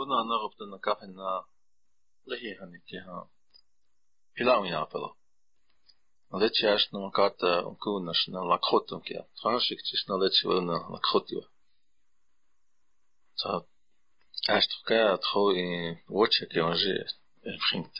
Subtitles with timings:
[0.00, 1.30] Don anar op den ka na
[2.30, 3.18] lehi han ik ha
[4.34, 5.04] Pila Apel.
[6.40, 9.18] Лечеш на карта онкунаш на лакхотунке.
[9.38, 11.46] Траншик чиш на лечива на лакхотива.
[13.40, 13.50] Та
[14.56, 15.66] Ashtroka tro i
[16.16, 16.96] watcha ki anje
[17.64, 17.96] bringt.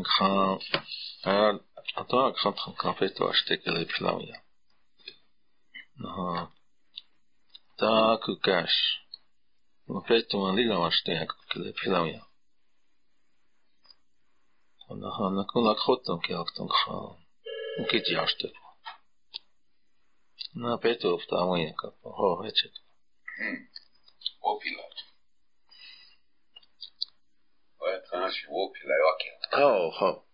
[0.00, 0.30] Ik ga
[1.36, 1.54] er
[2.00, 4.38] ata ik ga het café to ashtek ele plamia.
[6.02, 6.14] Na.
[7.78, 7.92] Ta
[8.24, 9.05] kukash.
[9.88, 12.22] Напред-туман дигнал ще някъде, питам я.
[14.90, 17.08] אנחנו לקחות אותם כאקטון כבר,
[17.82, 18.48] וקידיאשתם.
[20.58, 22.08] На Петров там и капа.
[22.08, 22.72] О, вече.
[24.40, 24.84] Опила.
[27.78, 29.30] Ой, трябваше опила и оке.
[29.52, 30.24] О, хо.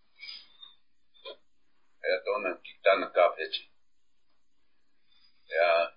[2.02, 3.68] Я то на кита на капече.
[5.48, 5.96] Я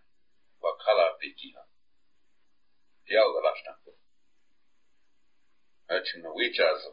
[0.60, 1.65] бакала петина.
[3.08, 3.72] Diaula vašta.
[5.86, 6.92] Znači na uičazu,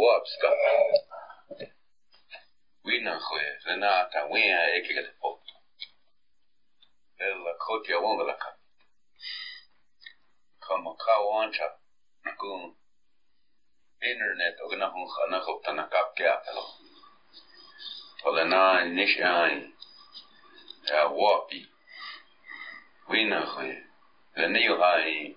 [0.00, 0.50] uopska.
[2.86, 5.54] Uinahuje, Renata, uinja je ekigade potu.
[7.18, 8.50] Ella kotja umvelaka.
[10.66, 11.66] Kama kao anča,
[12.40, 12.60] kum
[14.10, 16.64] internet og na hun khana khopta na kap kya talo.
[18.24, 19.72] Ola na nishan.
[20.88, 21.60] Ya wapi.
[23.08, 23.76] Winahuje.
[24.36, 25.36] Renio hai.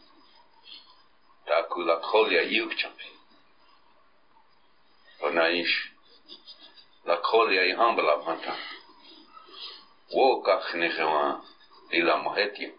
[1.45, 3.09] תעקו לכל יעיוק צ'מפי.
[5.19, 5.91] עונה איש,
[7.05, 8.55] לכל יעיהם בלבנתם.
[10.11, 11.39] ווקח נחמה
[11.89, 12.69] לילה מוהתיה.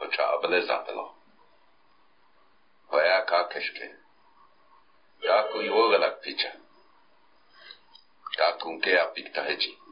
[0.00, 1.14] וצ'אה בלזפלו.
[2.90, 3.86] והיה קקשקה.
[5.20, 6.48] תעקו יורא לקפיצה.
[8.36, 9.82] תעקו נקה הפיקטה הג'י.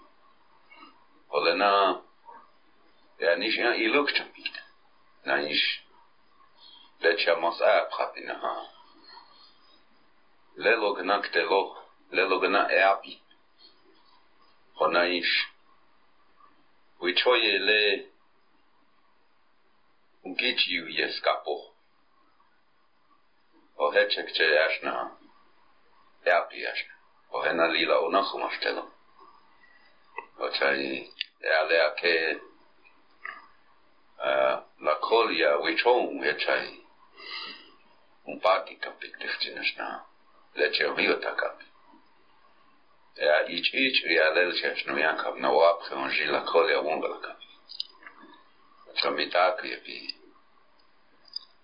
[1.30, 2.02] olena
[3.18, 4.62] ja niš ja i lukča pita.
[5.24, 5.84] Na niš
[7.00, 8.68] lechamos a prapinaha
[10.56, 11.76] lelo gna ktelo
[12.10, 13.22] lelo gna eapi
[14.78, 15.34] honaish
[17.00, 18.08] wichoye le
[20.24, 21.72] ugechiu yeskapo
[23.78, 25.10] ohechekche yashna
[26.26, 26.94] eapi yashna
[27.32, 28.92] ohena lila onachumastelo
[30.38, 31.12] ochai
[31.42, 32.40] ealea ke
[34.80, 36.79] la colia wichon echai
[38.30, 39.88] umpátítapiktihcsinasná,
[40.54, 41.60] lecsehmijotakap.
[43.16, 47.38] Ja ics ics, ja lelcses nujánkap, na oapke on zsilla kolja ungalakap.
[49.00, 50.14] Tramitáku jepi.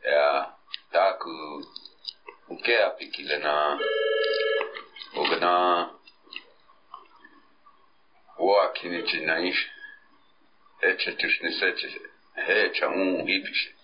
[0.05, 0.53] Ja
[0.91, 1.62] táku
[2.49, 3.78] ukeapikilena,
[5.15, 5.55] ugna
[8.38, 9.56] oakinicinais,
[10.82, 11.94] ecsetysniseces,
[12.47, 13.75] hecsa un hipisek.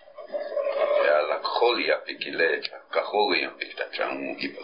[1.22, 2.60] הלקחוליה פקילי,
[2.93, 4.62] כחוליה פקטצ'אום גיבל.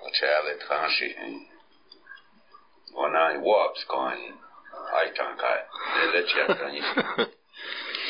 [0.00, 1.10] What Charlotte Hashi
[2.94, 4.32] when I was going
[5.02, 5.58] I can't I
[6.12, 6.80] the chiatani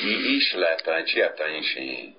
[0.03, 2.16] i islata chiatani și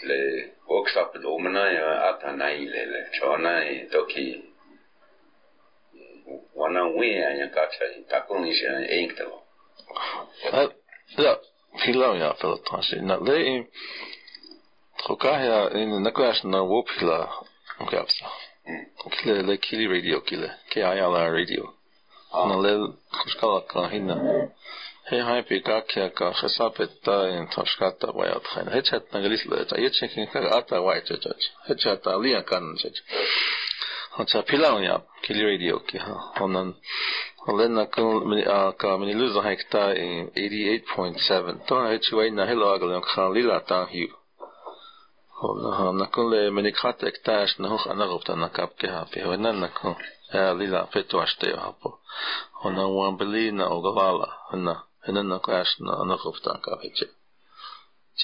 [0.00, 4.54] le workshop domna ja atanaile le chonai toki
[6.54, 8.66] wana we anya kacha takunishi
[8.98, 9.42] enkto
[11.16, 11.40] Da,
[11.76, 12.92] Хилав пелотас.
[12.92, 13.66] На лей
[15.04, 17.30] Хокахя ин накаш на воп хила
[17.90, 18.26] капса.
[19.22, 20.56] Киле ле кили радио киле.
[20.70, 21.66] Ке аяла радио.
[22.32, 22.92] На ле
[23.22, 24.50] кушкала кахина.
[25.08, 28.70] Хе хай пика кя ка хасапетта ин ташката ваят хайн.
[28.70, 29.66] Хечат наглис ле.
[29.78, 31.38] Ячекин ка ата вайт чат.
[31.66, 32.94] Хечат алия кан чат.
[34.10, 36.02] Хача пилау я кили радио ки.
[36.40, 36.76] Онан
[37.48, 44.08] لأن كان من كان من لوزا هكتا 88.7 طبعا شوي نهلا أقل كان ليلا تاهيو
[45.92, 49.96] نكون من كات اكتاش نهوخ أنا غبت أنا كاب كها في هنا نكون
[50.34, 51.92] ليلا فتو أشتي هابو
[52.64, 57.10] هنا وان بلينا أغلالا هنا هنا نكاش أنا غبت أنا كاب هيك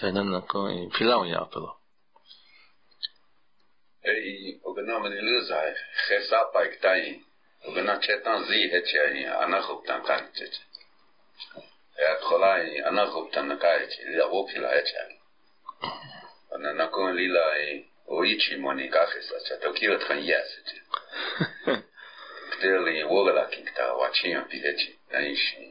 [0.03, 1.73] هنا نكون في لاون يابلو
[4.07, 5.75] أي وبنامن لوزا
[6.07, 7.25] خسابا اكتاين
[7.73, 10.55] ვნაჩეტან ზი ჰეჩაი ანახობთან კანიცეთ
[12.11, 15.15] ეთხოლაი ანახობთან კაიჩი ლა ოფილა ეჩაი
[16.55, 17.69] ანა ნაკონ ლილაი
[18.17, 20.69] ოიჩი მონი გახესა ჩატო კიროთხან იასეთ
[22.53, 25.65] ქტელი ვოგლაკინკთა ვაჩიო პიეჩი ნაიში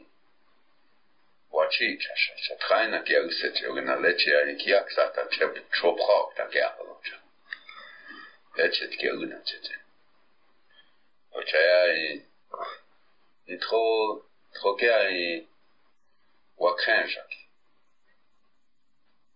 [1.54, 7.16] ვაჩი ჩაშა ჩათხაინა კი აგსეთ ოგნა ლეჩი აი კი აქსატა ჩებ ჩოპხავ და კი ახალოჩა
[8.64, 9.83] ეჩეთ კი ოგნა ჩეთე
[11.44, 12.26] Goicoechea e,
[13.46, 15.46] e tro, trokea e
[16.56, 17.48] wakenjaki.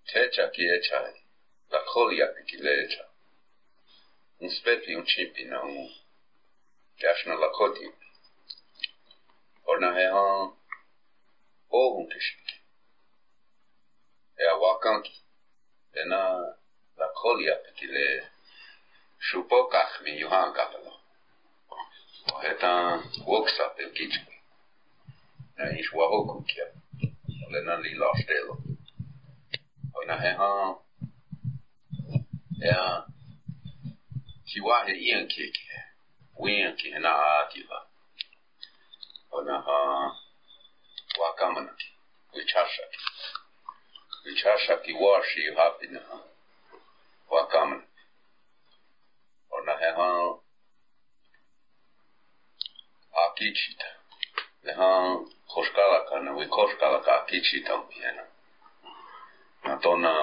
[0.06, 1.12] Tečaki ečaj,
[1.70, 3.04] la kolijaki ki leđa.
[4.40, 5.88] Un svetli un čipi na umu,
[6.98, 7.92] jašna lakotiju.
[9.64, 10.56] Orna hehan,
[11.70, 12.56] ohun kishiki.
[14.38, 15.16] Ea wakanki,
[15.92, 16.22] ena
[16.96, 18.08] la kolijaki ki le
[19.18, 20.97] šupokah mi juhan kapelo.
[22.32, 24.34] O hetan woksa pe kichki.
[25.56, 26.66] Na ish wahoku kia.
[27.52, 28.54] le na li la stelo.
[29.96, 30.50] O na he ha
[32.68, 33.06] e a
[34.48, 35.64] ki wa he ian ki ki
[36.42, 37.80] wien ki he na a ki la.
[39.30, 39.78] O na ha
[41.20, 41.88] wa kamana ki
[42.34, 43.00] wichasha ki.
[44.24, 45.18] Wichasha ki wa
[53.24, 53.90] აკიჩიტა
[54.76, 54.90] ჰა
[55.50, 58.24] ხოშკალაკანა ვი ხოშკალაკა აკიჩიტა მიანა
[59.64, 60.14] ნატონა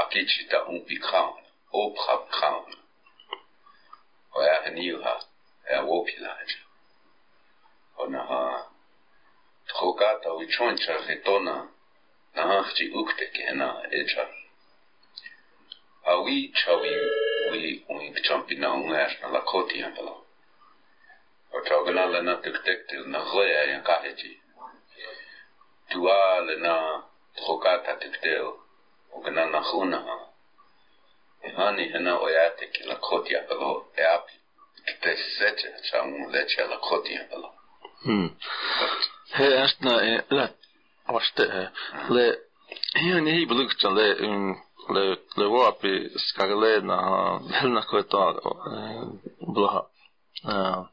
[0.00, 1.48] აკიჩიტა უმპიკაუნა
[1.80, 2.78] ოფხაპკაუნა
[4.36, 5.14] ოა ნიუჰა
[5.74, 6.60] ე ვოპილაჯა
[8.02, 8.42] ონაჰა
[9.68, 11.56] ტროკატა ვი ჩონჩა რეტონა
[12.36, 13.68] ნახჭი უქტეკენა
[13.98, 14.24] ეჭა.
[16.12, 16.94] ავი ჩავი
[17.50, 20.14] ვი უინ ჩამპინა უნაშნა ლაკოტიანბლა
[21.62, 24.32] Kachogla lena tektektil na goya yang e, e kaheti.
[25.90, 27.02] Tua lena
[27.36, 28.58] trokata tektel,
[29.12, 30.00] ogna na khuna.
[31.42, 34.34] E hani hena oyate ki la khoti apelo, e api
[34.86, 37.48] ktesete chamu leche la khoti apelo.
[38.04, 38.28] Hmm.
[39.34, 40.48] He astna e la
[41.06, 41.70] ashte
[42.08, 42.26] le
[42.94, 44.06] hini hi blukta um, le
[44.94, 46.96] le le wapi skagalena
[47.50, 48.40] helna kvetara
[49.54, 49.82] blaha.
[50.44, 50.91] Uh,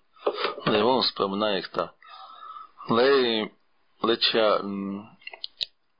[0.65, 1.93] не он вспоминает то.
[2.89, 3.51] Лей
[4.01, 4.61] леча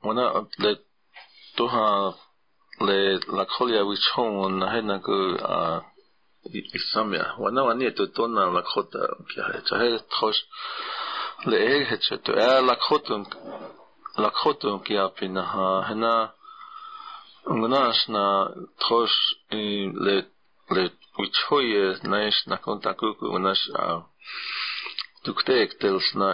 [0.02, 0.76] она для
[1.56, 2.14] туха
[2.80, 5.08] ле лакхолия вичхом он на к
[5.42, 5.82] а
[6.44, 7.34] исамя.
[7.38, 9.62] Вана вани то тона лакхота кихе.
[9.66, 10.36] Чахе тхош
[11.44, 12.32] ле эгхе чето.
[12.32, 13.26] Э лакхотун
[14.16, 15.84] лакхотун а пинаха.
[15.88, 16.34] Хена
[17.44, 19.10] Гнашна тхош
[19.50, 20.26] ле
[20.70, 24.02] ale učuje naš nakon takovku naš a
[25.24, 26.30] tuktek ktels na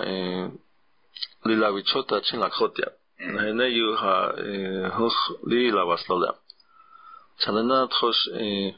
[1.46, 2.50] lila vichota chin la
[3.18, 6.30] na ne yu ha eh, hokh lila vaslola
[7.40, 8.74] chalana tkhos eh,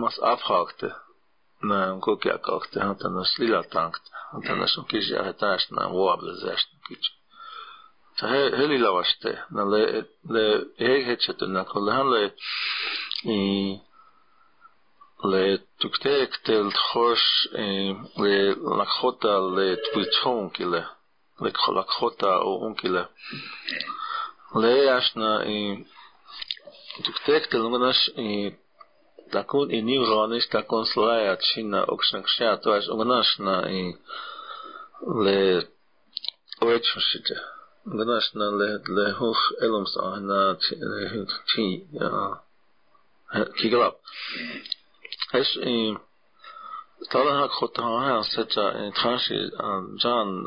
[0.00, 0.88] mas afhakte
[1.68, 4.84] na kokya kakte hata nas lila tankt hata nas mm.
[4.90, 7.08] kish hatash na wablzesh kish
[8.22, 9.74] هلی لواشته نه ل
[10.34, 10.36] ل
[10.78, 12.30] هیچ هیچ تنها کلهان ل
[15.24, 17.48] לתוקתק תלחוש,
[18.80, 20.82] לקחותה לתביתונקילה,
[21.76, 23.04] לקחותה או אונקילה.
[24.54, 25.38] לאשנה
[27.04, 27.98] туктек тылмынаш
[29.32, 33.96] такун и ним ганыш такун слая чина окшакша тоаш угнаш на и
[35.24, 35.66] ле
[36.60, 37.36] оечушите
[37.86, 41.86] угнаш на ле ле хух элумса на чи
[43.58, 43.96] киглап
[45.34, 45.98] ايش ايه
[47.10, 49.34] طالع هاك خطة ها هاي سجا تخاشي
[50.02, 50.46] جان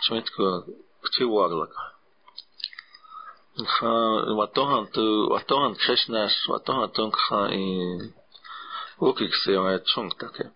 [0.00, 0.62] شميتكو
[1.04, 1.70] كتير واغلق
[3.66, 3.88] خا
[4.38, 5.00] واتوهن تو
[5.30, 7.98] واتوهن كشناش واتوهن تونك خا اي
[8.98, 10.50] وكيك سيوه تشونك تاكي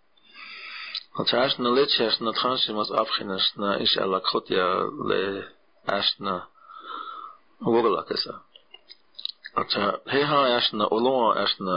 [1.21, 4.91] وتعاش نلتشاش نتخاشي مس أبخناش نا إيش ألا خطيا
[5.87, 6.47] لأشنا
[7.61, 8.41] وغلق اسا
[9.57, 11.75] Acha heha ashna olon ashna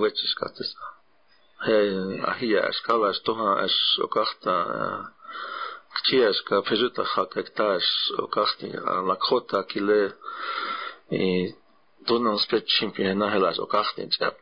[0.00, 0.70] wetis katis.
[1.66, 1.78] He
[2.30, 4.54] ahia ashkala ashtoha ash okachta
[5.96, 8.68] ktiesh ka pejuta hakektash okachti
[9.08, 10.14] lakhota kile
[11.10, 11.54] и
[12.06, 14.36] донан спет чемпион нахелаш окахтин чап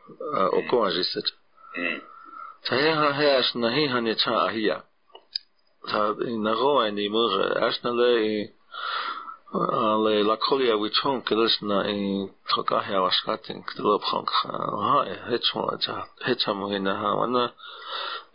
[0.53, 1.25] окоан жисет.
[2.65, 4.83] Таяха хаш нахиха не ча ахия.
[5.89, 7.31] Та наго ани мур
[7.67, 8.53] ашнале и
[9.53, 14.25] ale lakolia wichon krishna i tokahya washkatin kdlopkhon
[14.85, 17.19] ha hechmoja hechmoina ha hmm.
[17.19, 17.43] wana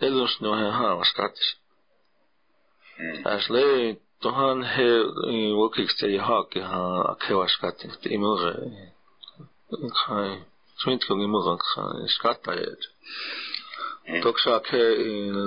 [0.00, 1.48] elus no ha washkatis
[3.24, 4.88] asle tohan he
[5.60, 8.54] wokikste hak ha akhewashkatin imure
[9.98, 10.32] kai
[10.80, 12.82] twinkon imure kai skatayet
[14.22, 14.82] токша ке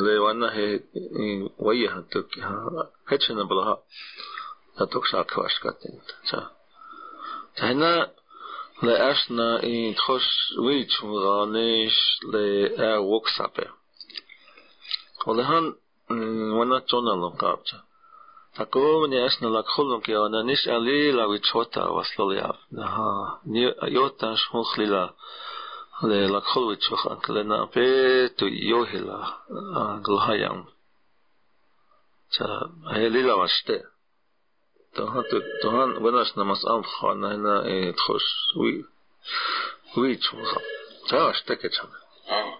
[0.05, 0.83] левана хе
[1.59, 3.81] вайя токха хечена бла
[4.78, 6.40] le wana he waya ha tok ha hechena bla ha ta toksa akhewash katin sa
[7.56, 7.92] Tana
[8.82, 10.26] le asna in khos
[10.59, 12.00] wich muranish
[12.32, 12.44] le
[12.76, 13.66] a woksape
[15.26, 15.75] Olehan
[16.59, 17.78] wana chona lokapcha
[18.54, 22.54] Такого не ясно лакхулом ки она ниш али ла вичота васлоля.
[22.76, 23.40] Ага.
[23.44, 25.14] Не йота шмухлила.
[26.02, 29.38] Le лакхул вичоха клена пе ту йохила
[30.04, 30.68] глхаям.
[32.30, 33.87] Cha helila ваште.
[34.94, 35.25] Тохан
[35.62, 38.25] тохан ванаш намас ам хана на э тхош
[38.56, 38.85] ви
[39.97, 40.61] ви чуха.
[41.09, 41.99] Cha ваште кечана.
[42.28, 42.54] А.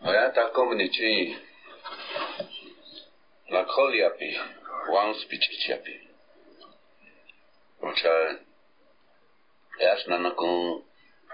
[0.00, 1.36] А я такому ничего
[3.50, 4.38] la koliapi,
[4.88, 5.94] wan spichichapi.
[7.80, 8.36] Which I
[9.90, 10.82] asked Nanakun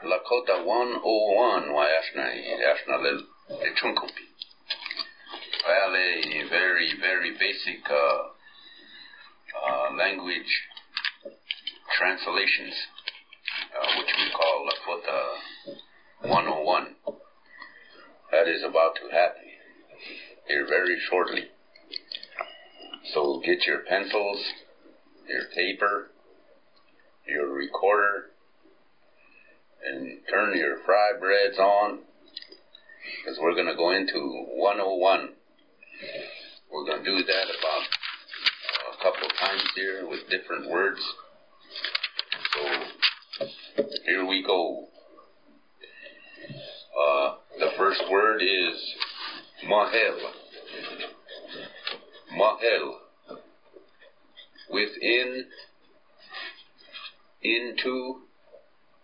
[0.05, 2.17] Lakota 101, why asked
[2.89, 3.25] na le
[3.77, 4.25] chunkumpi.
[5.66, 7.94] A very, very basic uh,
[9.68, 10.62] uh, language
[11.98, 12.74] translations,
[13.76, 16.96] uh, which we call Lakota 101.
[18.32, 19.44] That is about to happen
[20.48, 21.46] here very shortly.
[23.14, 24.42] So get your pencils,
[25.28, 26.12] your paper,
[27.28, 28.32] your recorder,
[29.86, 32.00] and turn your fry breads on
[33.24, 35.34] because we're going to go into 101.
[36.72, 37.84] We're going to do that about
[38.94, 41.02] a couple of times here with different words.
[42.54, 43.46] So
[44.06, 44.88] here we go.
[47.00, 48.96] Uh, the first word is
[49.68, 50.32] mahel.
[52.32, 53.00] Mahel.
[54.72, 55.46] Within,
[57.42, 58.22] into,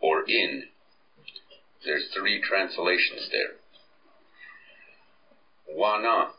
[0.02, 0.64] or in.
[1.84, 3.58] There's three translations there.
[5.78, 6.35] Wana.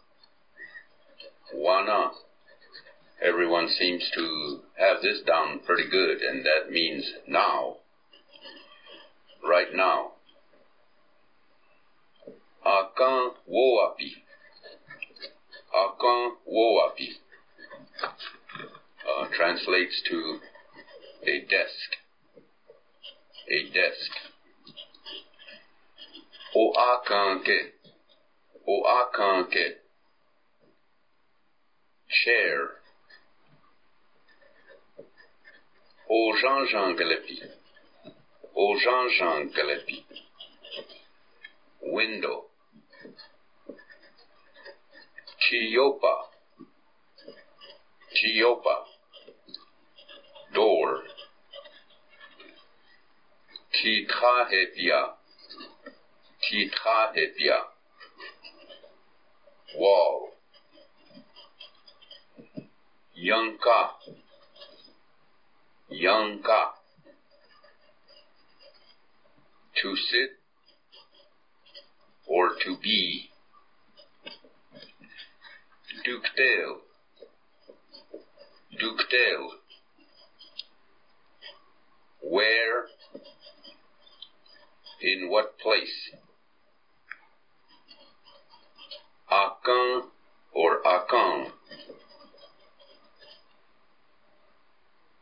[1.55, 2.11] Wana.
[3.23, 7.77] Everyone seems to have this down pretty good, and that means now.
[9.47, 10.13] Right now.
[12.65, 14.11] Akan woapi.
[15.75, 17.09] Akan woapi.
[19.09, 20.39] Uh, translates to
[21.23, 21.89] a desk.
[23.49, 24.11] A desk.
[26.57, 27.71] O akanke.
[28.67, 29.86] O akanke.
[32.09, 32.71] Chair.
[36.09, 37.41] O Jean Jean Galepi.
[38.55, 40.05] O Jean Jean Galepi.
[41.83, 42.45] Window.
[45.41, 46.15] Chiopa.
[48.15, 48.85] Chiopa.
[50.55, 51.03] Door.
[53.75, 55.15] Titrahepia.
[56.41, 57.59] Titrahepia.
[59.77, 60.36] Wall.
[63.19, 63.91] Yanka.
[65.89, 66.67] Yanka.
[69.83, 70.31] To sit
[72.27, 73.31] or to be.
[76.05, 76.77] Dukedale.
[78.79, 79.51] Dukedale.
[82.23, 82.87] Where?
[85.01, 86.11] In what place?
[89.33, 90.03] Akan
[90.53, 91.53] or Akan.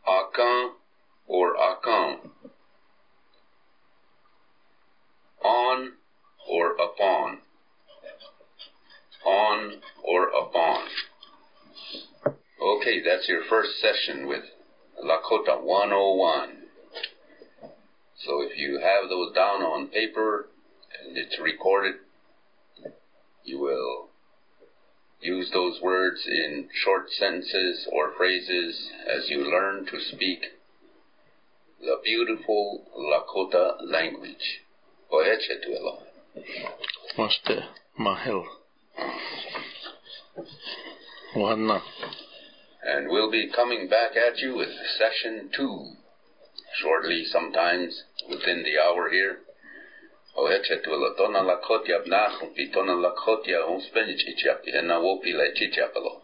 [0.06, 0.72] Akan
[1.26, 2.30] or Akan.
[5.42, 5.92] On
[6.48, 7.38] or upon.
[9.24, 10.88] On or upon.
[12.62, 14.44] Okay, that's your first session with
[15.02, 16.64] Lakota 101.
[18.16, 20.48] So if you have those down on paper
[21.04, 21.96] and it's recorded,
[23.44, 24.08] you will
[25.24, 30.40] use those words in short sentences or phrases as you learn to speak
[31.80, 34.60] the beautiful Lakota language.
[35.10, 36.02] Oeche tuelo.
[37.16, 37.64] Maste
[37.98, 38.44] mahel.
[41.34, 41.80] Wana.
[42.86, 45.86] And we'll be coming back at you with session two
[46.82, 49.38] shortly, sometimes within the hour here.
[50.36, 55.32] وهيك ولا تونا لكوت يا بناخم في تونا لكوت يا هم سبنج إتشاب هنا وبي
[55.32, 56.20] لا إتشاب له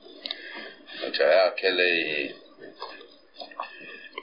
[1.06, 2.34] وجاء كلي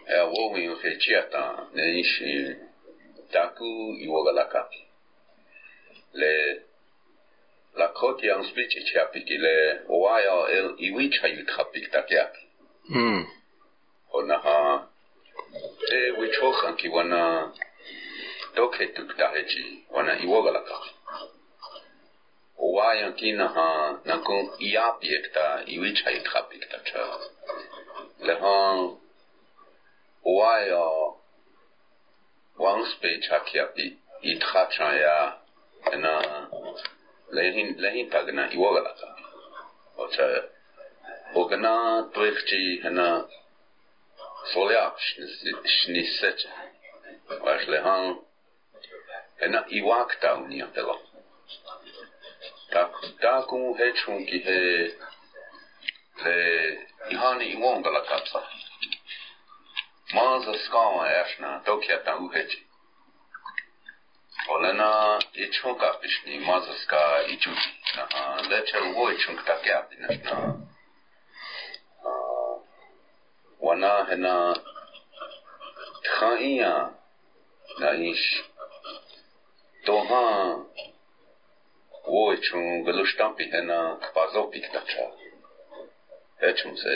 [0.09, 2.23] يا وومي في تشيتا نيش
[3.31, 3.65] تاكو
[3.99, 4.69] يوغا لكاب
[6.13, 6.23] ل
[7.77, 9.45] لكوت يا هم سبنج إتشاب كي ل
[9.89, 12.33] ويا إل إيويتش هيتخاب تاكياب
[12.89, 13.27] هم
[14.13, 14.89] ونها
[15.91, 17.53] إيه ويتشوخان كي وانا
[18.57, 20.91] toke tuktahe chi wana iwoga la kaki.
[22.57, 23.67] Uwa yang kina ha
[24.05, 26.07] nakung iya piyekta מתוך התוקדהג'י ונאיווגלקה.
[26.07, 26.09] וואה cha.
[26.09, 26.77] נקום איה פיקתא איביצ'ה איתך פיקתא
[28.19, 28.95] להון
[30.25, 31.13] וואה
[32.59, 33.87] वंशपे छाख्यापि
[34.31, 35.17] इतखा छाया
[36.03, 36.13] ना
[37.29, 39.09] लेहिन लेहिन तगना इवो गला का
[40.01, 40.25] Ocha
[41.37, 41.73] ओगना
[42.13, 43.07] त्वेखची है ना
[44.53, 44.97] सोल्याप
[45.75, 46.45] शनिसेच
[47.45, 48.26] वाशले हाँ
[49.39, 51.01] ena ivakta uniatelo.
[52.71, 52.91] Tak,
[53.21, 54.59] takun hetsunki he,
[56.23, 56.35] he
[57.09, 58.41] ihani iwonkala kapsa.
[60.13, 62.67] Maansa skaama äsna tokiata uhechi.
[64.49, 67.71] Olena ichunka pishni maansa ska ichuchi.
[67.95, 70.35] Naha, lechel wo ichunk takiapi nashna.
[73.59, 74.55] Wana hena
[76.03, 76.89] tkhaia
[77.79, 78.43] na ish
[79.87, 80.67] तो हाँ
[82.07, 83.77] Ոչ ու գլուշտան պիհենա
[84.15, 85.05] բազով պիկտաչա։
[86.43, 86.93] Հեչում սե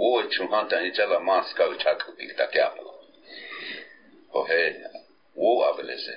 [0.00, 2.68] ոչ ու հանտանիչալա մասկա ուչակ պիկտակյա։
[4.36, 4.62] Ոհե
[5.36, 6.16] ու ավելեսե։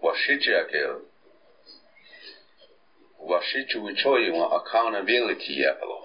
[0.00, 0.82] Washitchake
[3.20, 5.98] Washichu uchoyu accountability yaplo.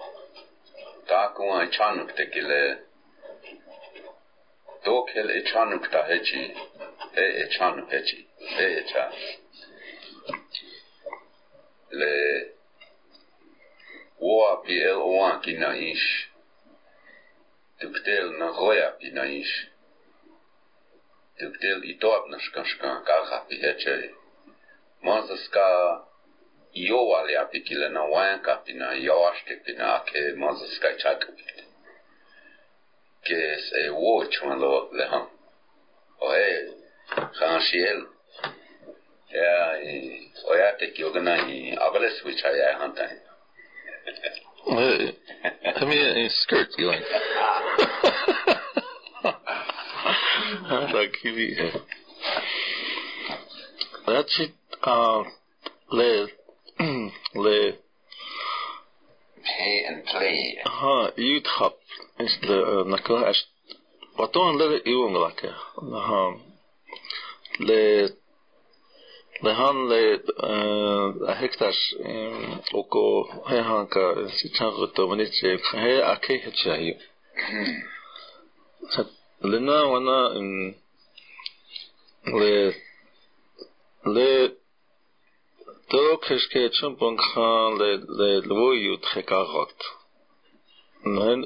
[1.08, 2.78] Takun achanuk tekile.
[4.84, 6.42] Dokel achanuk ta hechi.
[7.16, 8.26] E achanuk hechi.
[8.52, 9.10] Deja.
[11.90, 12.14] Le
[14.20, 16.08] oa pi el oa ki na ish.
[17.80, 19.54] Tuktel na roya pi na ish.
[21.38, 24.10] Tuktel i toap na shkan shkan kaha pi hecheri.
[25.02, 25.68] Mazas ka
[26.84, 31.32] iova le api kile na oanka pi na ioaște pi na ke mazas ka chaka
[31.36, 31.44] pi.
[33.26, 35.28] Ke se oa chuma lo le ham.
[36.20, 36.48] Oe,
[37.38, 38.13] khan shiel.
[40.50, 43.14] olyatek yoganai avalas vichaya hantai.
[44.66, 47.04] I mean, a skirt feeling.
[54.06, 54.52] Rachit
[55.90, 56.28] le
[57.34, 57.72] le
[59.44, 60.58] pay and play.
[60.64, 61.76] Ha, yuthap
[62.20, 63.42] is the nakla ash.
[64.18, 65.50] Waton le iwong lake.
[66.08, 66.34] Ha,
[67.60, 67.80] le
[69.42, 70.20] det handlar
[70.50, 71.94] eh hektars
[72.72, 76.94] och här han ka sitar to menice här akhe chahi
[79.52, 80.18] لنا وانا
[82.38, 82.40] ل
[84.14, 84.16] ل
[85.90, 89.78] то кешке чумпон хан ле ле лвою тхекарот
[91.16, 91.40] мен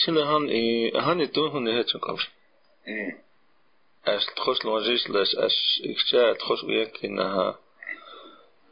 [0.00, 0.62] шине хан и
[1.04, 2.20] хан и тун хун не хечукав
[4.06, 7.58] أستخص لونجيس لس أس إكشاء تخص ويمكنها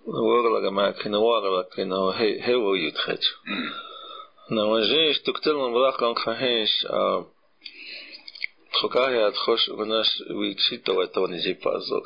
[0.06, 3.18] ورلا ما كنا ورلا كنا هي هي ويدخل
[4.50, 6.86] نوانجيش تقتل من براق لانك فهيش
[8.72, 12.04] تخوكاها تخص وناس ويكسيت تواتو نجيب فازوك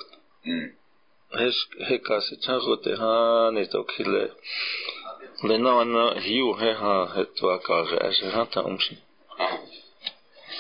[1.33, 4.31] هش هكاسي تنخوتي هاني توكيلي
[5.45, 8.97] لأنه أنا هيو هيها هتواكاغي أشهر هانتا أمشي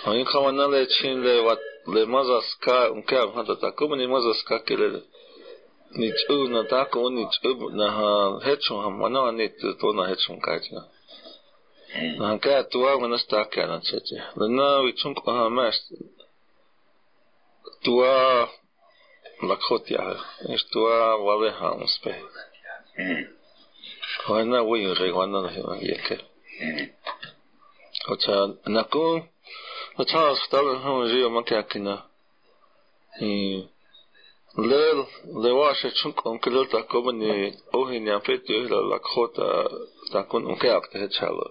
[0.06, 5.02] وإن كمان نالي تشين لي وات لمزسكا مكام هذا تاكم لمزسكا كلل
[5.98, 10.88] نيتشو نتاكم ونيتشو نها هتشو هم وانا نيت تونا هتشو كاتنا
[12.18, 15.80] نها كاتوا ونستاكي على نشاتي لنا ويتشنك بها ماش
[17.84, 18.46] توا
[19.42, 20.16] لكخوت يا
[20.48, 22.22] ايش توا واضحة مصبح
[24.28, 26.22] وانا وين غير وانا يكل
[28.10, 29.22] وتا نقول
[30.02, 32.02] Charles estava no muzeju Makjakina
[33.20, 33.62] i
[34.56, 35.06] Lel
[35.42, 39.46] lewash chunk on kedel ta koben ni ohin ya fet yo la lakhota
[40.12, 41.46] ta kun unke akte het chalo.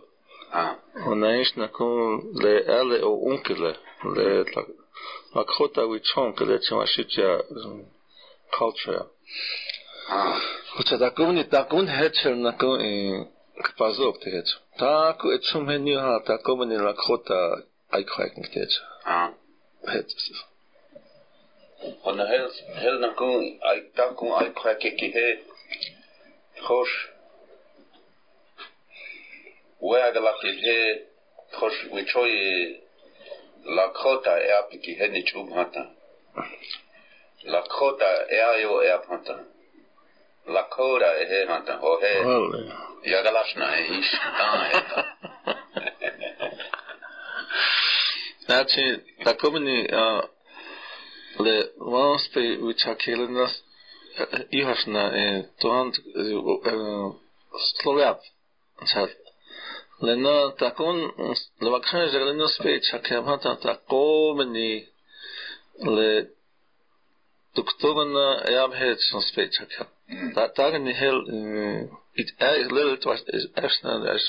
[0.51, 0.75] Ah.
[1.07, 3.71] Ona ish na kun le ale o unkele
[4.15, 4.45] le
[5.35, 7.83] lakhota wi chunk le chama shitya mm,
[8.57, 9.05] culture.
[10.09, 10.39] Ah.
[10.79, 13.27] Ucha ta kun ni ta kun het chel na kun mm, in
[13.63, 14.49] kpazok te het.
[14.79, 17.39] Ta ku etchum hen yo ha ta koben ni lakhota
[17.93, 18.79] uitgerekend.
[19.03, 19.33] Ja.
[19.81, 20.45] Het is het.
[22.03, 23.43] Want heel, heel nog goed,
[23.75, 25.39] ik dank u uitgerekend geheer.
[26.55, 27.05] Gosh.
[29.79, 31.01] Waar gelakt is he,
[31.51, 32.81] gosh, we choi
[33.63, 35.89] lakota eapiki he niet umhata.
[37.43, 39.45] Lakota eayo eapata.
[40.45, 42.13] Lakota ehe hata, ho he.
[43.01, 44.19] Yagalasna, is.
[44.39, 45.52] Ah,
[48.45, 49.87] Znači, takovni
[51.39, 53.63] le vanspe učakelenas
[54.51, 55.95] ihasna Лена tohant
[57.81, 58.17] slovjab.
[58.77, 59.13] Znači,
[60.01, 61.11] لأن تكون
[61.61, 64.87] لو كان جرلين نسبي تشكيبها تقومني
[65.85, 66.25] ل
[67.57, 69.87] دكتورنا يابهت نسبي تشكيب
[70.55, 71.15] تاغني هل
[72.15, 73.75] it a little twice as as
[74.15, 74.23] as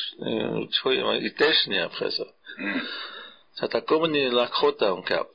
[0.83, 2.29] two my intention yeah presser
[3.55, 5.29] sea, Takuma ni la J un cap.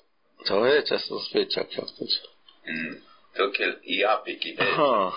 [0.46, 2.22] Sospecha, sospecha, sospecha.
[2.68, 2.96] Mm.
[3.36, 4.62] Tukil iapikin.
[4.62, 5.14] Aha.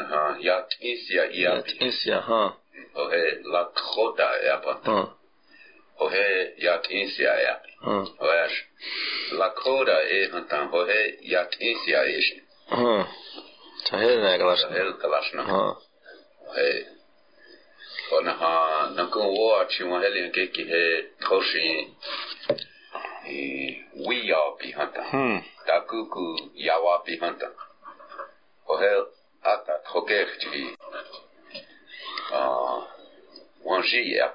[0.00, 1.80] Aha, ja insia iapikin.
[1.80, 2.56] Ja insia, aha.
[2.94, 4.80] Ohe lakhota japa.
[4.84, 5.16] Aha.
[5.98, 7.68] Ohe ja insia japa.
[7.80, 8.06] Aha.
[8.18, 8.38] Ohe
[9.88, 12.42] a ehantan, ohe ja insia isin.
[12.70, 13.06] a
[13.90, 14.68] Sä helneekalasna.
[14.68, 15.42] Sä helneekalasna.
[15.42, 15.80] Aha.
[16.48, 16.95] Ohe.
[18.12, 21.58] 我那哈，能够我吃完海两个，给海好食，
[23.24, 25.02] 嗯，味药比方的，
[25.66, 26.20] 大哥哥
[26.54, 27.52] 药药比方的，
[28.78, 28.86] 海
[29.42, 30.76] 阿达托给出去，
[32.32, 32.86] 啊，
[33.64, 34.34] 忘记呀，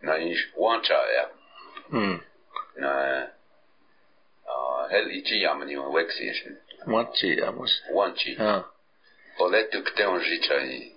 [0.00, 0.18] 那
[0.56, 1.30] 忘记呀，
[1.92, 2.20] 嗯，
[2.74, 2.88] 那
[4.44, 5.64] 啊，海里几样么？
[5.64, 6.34] 你问我几样？
[6.86, 7.66] 忘记呀，么？
[7.94, 8.70] 忘记，啊，
[9.38, 10.96] 我那拄个忘记啥哩？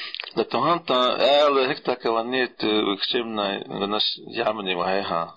[0.37, 5.35] ده طهانتا قال هكتا كوانيت وكشمنا وناش يعمني وهيها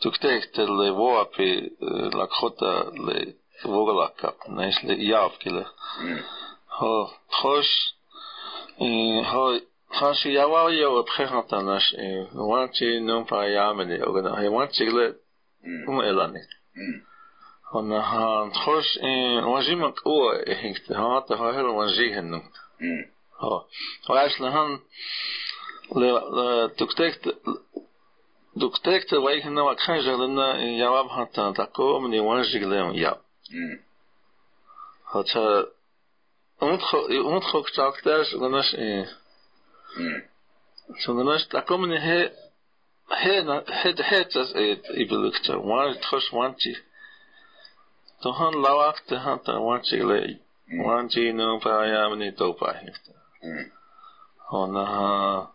[0.00, 1.70] تكتيك اللي بوا بي
[2.14, 3.34] لكخوتا اللي
[3.66, 5.66] وغلا كاب نايش اللي يعب كلا
[6.72, 7.94] هو خوش
[9.24, 11.96] هو خاش يوا يو بخيرتا ناش
[12.34, 15.14] وانتي نوم با يعمني وغنا هي وانتي اللي
[15.88, 16.40] هم إلاني
[17.72, 22.40] Han har trods en regime og hængt, han har det her regime nu.
[23.42, 23.64] Ja.
[24.08, 24.80] Och Ashley han
[26.78, 27.36] تكتكت
[28.56, 33.16] دكتكت ويكنا وكخنجر لنا يواب حتى تقوم نيوانجي لهم يا
[35.06, 35.64] حتى
[37.10, 39.08] ونتخوك تاكتاش لناش ايه
[41.08, 42.32] لناش تقوم نهي
[43.10, 44.28] هنا حد حد
[44.90, 46.76] يبلكت وان تخش وانتي
[48.22, 50.38] تهان لواقت هانتا وانتي لي
[50.84, 53.17] وانتي نوفا يامني توفا هيفتا
[54.52, 55.52] وأنها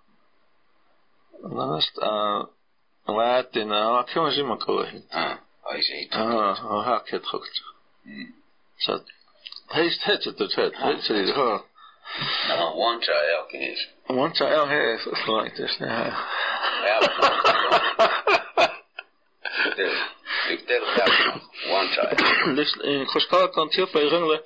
[1.46, 2.00] أنا لست
[3.10, 5.40] وعدت أنها كما Ah, كوهي آه
[6.14, 7.54] آه وهكذا خكت
[8.80, 9.00] Så
[9.72, 11.66] helst hætte det tæt, het het her.
[12.50, 13.90] Nå, one tager jeg kinesisk.
[14.10, 16.14] One tager jeg her, så slår jeg det sådan her.
[16.88, 16.98] Ja,
[20.50, 21.12] Ik deel het
[21.70, 22.56] One time.
[22.56, 24.42] Dus in Koskala kan het heel veel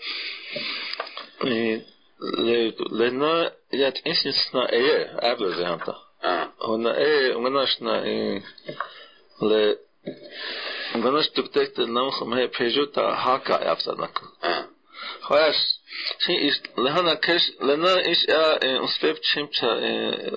[2.92, 5.96] لأن جات إنسان سنا إيه قبل زي أنت
[6.62, 8.44] هنا إيه ومناشنا إيه
[9.42, 9.76] ل
[10.96, 14.20] ومناش تكتكت النوخم هي بيجوتا هاكا يفتنك
[15.22, 15.82] خلاص
[16.26, 19.66] شيء إيش لهنا كش لنا إيش آ أسباب شيمتا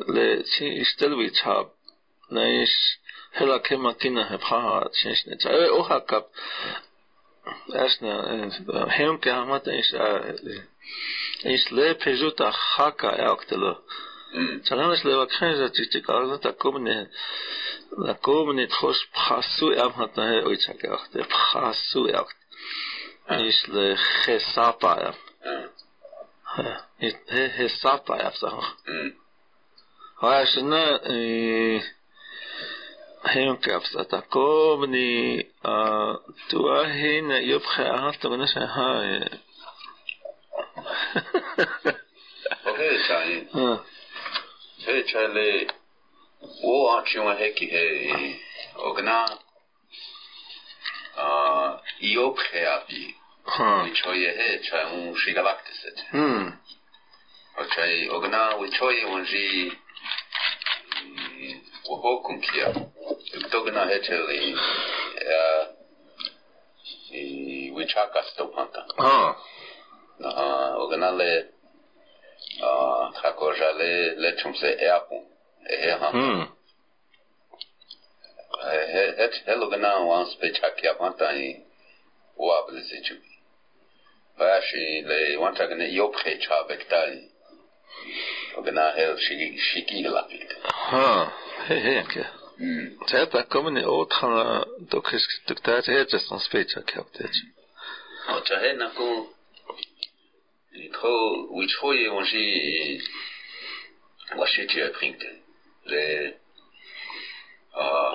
[0.09, 1.71] ل شيء إستلوي تاب
[2.31, 2.99] نايش
[3.33, 6.27] هلا كم كنا هبها شيء نتا إيه أوها كاب
[7.73, 9.89] that's not hem kamat is
[11.55, 13.73] is le pezuta haka yaktelo
[14.67, 16.97] ძალიან შეიძლება ხენზა ციტი კარგად აკომნე
[18.13, 22.37] აკომნე თხოს ფხასუ ამჰატა ოიცაკი ახტე ფხასუ ახტ
[23.51, 23.87] ის ლე
[24.23, 24.93] ხესაპა
[27.07, 27.15] ეს
[27.57, 28.51] ხესაპა ახტა
[30.23, 30.83] ჰააშნა
[31.15, 31.19] э
[33.25, 35.47] handcuffs attackobni
[36.49, 38.89] tuahin yopkha ahasta gna shaha
[42.65, 43.47] okay sai
[44.87, 45.69] hey chale
[46.63, 48.41] wo action hai ki hai
[48.89, 49.21] ogna
[51.17, 53.15] а йопхе апи
[53.85, 56.57] вичое хе чаун шигавактесет хм
[57.57, 59.73] окей огна вичое онжи
[61.97, 62.75] hukum kia.
[63.43, 65.81] Kutoka na hecheli uh,
[67.75, 69.35] wichaka stopanta ah.
[70.19, 70.31] na
[70.77, 71.47] ogana le
[72.63, 75.27] uh, trakoja le le chumse eapu
[75.69, 76.47] eha hmm.
[79.17, 81.61] Het helogana wans pechaki apanta i
[82.37, 83.15] wablizichu
[84.39, 87.31] Vashi le wantagane yopre chabektai
[88.57, 88.65] bektai.
[88.65, 90.53] Gana hel shiki shiki la pit.
[90.65, 91.33] Ha.
[92.13, 92.27] Ke.
[92.61, 92.99] Mm.
[93.07, 97.35] Tät da kommen i åt han då kris tuk tät heter som specha kaptet.
[98.29, 99.27] O cha he na ko.
[100.93, 103.01] Tro which ho ye onji
[104.37, 105.31] wa shiti trinkte.
[105.85, 106.33] Le
[107.75, 108.15] uh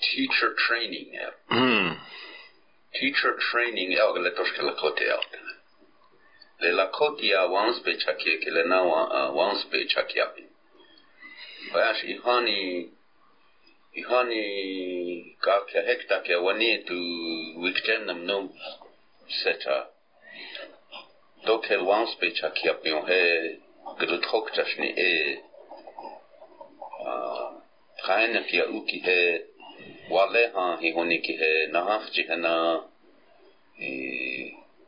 [0.00, 1.18] teacher training.
[1.48, 1.96] Hmm.
[3.00, 5.20] teacher training el le toshke la kote el.
[6.60, 8.82] le lakho kia wanspe chakie ke le na
[9.38, 10.44] wanspe chakiapi
[11.72, 12.90] bayashi ihani
[13.96, 16.98] ihani kakya hekta ke wani tu
[17.62, 18.52] wiktenam num
[19.42, 19.88] seta.
[21.46, 23.20] Dokel wanspe chakiapi he
[23.98, 25.10] gdutkhok chashni e
[28.04, 29.18] khaina kia uki he
[30.10, 32.54] wale ha hi honi ki he nahaf chi hana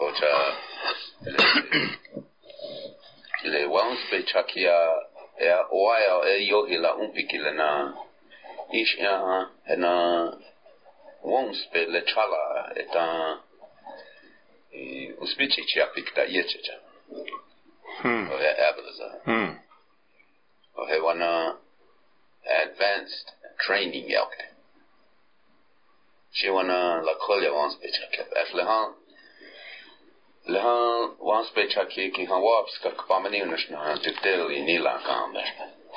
[0.00, 1.60] chapte na ocha
[3.42, 4.76] le le once pe chakia
[5.38, 7.94] e a oaya e yohi la umpiki le na.
[8.72, 10.32] Ishi ha na
[11.22, 12.72] once pe le chala
[14.72, 16.78] e uspici ci apicta iechecha
[18.02, 18.30] Hmm.
[18.30, 19.58] o e ablaza Hmm.
[20.76, 21.58] o he wana
[22.62, 23.26] advanced
[23.66, 24.44] training yaukte
[26.32, 28.94] shi wana la kolya wans pe chakya as le han
[30.52, 35.44] le han wanspe chaki ki han waps ka kpamani unashna han tiktel ini la kambe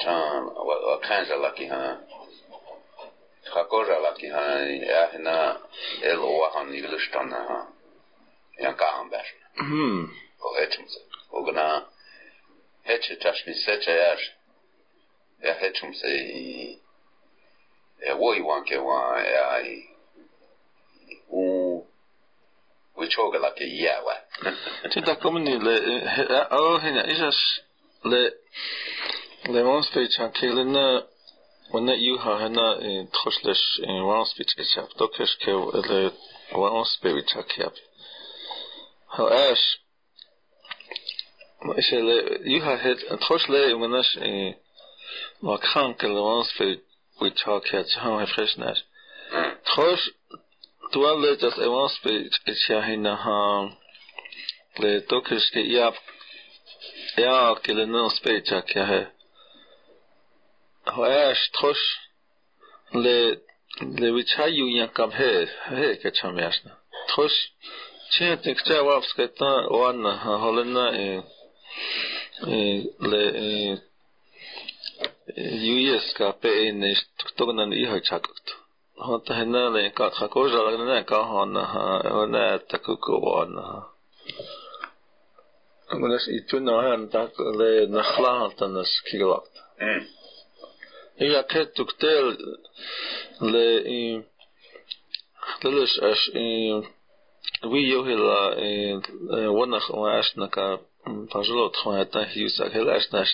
[0.02, 1.98] chan wa kanza la ki han
[3.54, 5.38] kakoja la ki han ya na
[6.02, 7.68] el wa han iglistana han
[8.58, 9.20] ya kambe
[9.58, 10.04] hmm.
[10.44, 11.00] O etchumse
[11.32, 11.86] o gna
[12.84, 14.26] heche tashni secha yash.
[15.44, 16.10] Ya hechumse
[18.02, 19.46] e woi wanke wa ya
[22.97, 24.15] wichoga la ke ya wa
[24.91, 25.75] Tät da kommen i le
[26.51, 27.39] oh hina isas
[28.03, 28.32] le
[29.53, 31.01] le ons specha kele na
[31.73, 33.08] wana you ha hana in
[33.88, 35.51] in ons specha chap dokes ke
[35.89, 36.12] le
[36.53, 37.73] ons specha kap.
[39.08, 39.65] How ash
[41.77, 43.62] is le you ha het trosle
[50.91, 52.32] dwell just I won't speak
[52.67, 53.76] Shahinaha
[54.80, 55.96] le tokish ke yap
[57.17, 59.06] ja ke le non specha kya hai
[60.96, 61.86] hoash trosh
[62.93, 63.17] le
[64.02, 65.32] le vichayu ya kam he
[65.69, 66.74] he ke cham yasna
[67.10, 67.39] trosh
[68.13, 71.24] че ты хотя вапска та ладно голена и
[73.00, 73.82] le
[75.36, 77.00] юеска пейнеш
[77.38, 78.62] тогнан ихачакт
[78.95, 83.97] Mondta, hogy ne lennék adhakozsa, hogy ne kahonnaha, hogy ne ettek a kovarnaha.
[85.88, 89.63] Akkor ez így tudna hän, de ne hlántan ez kilakt.
[91.17, 92.36] Ja kettük tél,
[93.39, 94.25] le i...
[95.60, 96.06] Tölös mm.
[96.06, 96.73] es i...
[97.62, 98.99] Vi johilla i...
[99.29, 100.82] Vannak a esnek a...
[101.27, 103.27] Pazsolót, hogy hát ne hívszak, hogy esnek...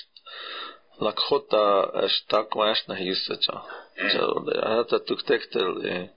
[0.97, 3.78] Lakhota es takva esnek hívszak csak.
[4.11, 6.07] seal hätätük tehtel ja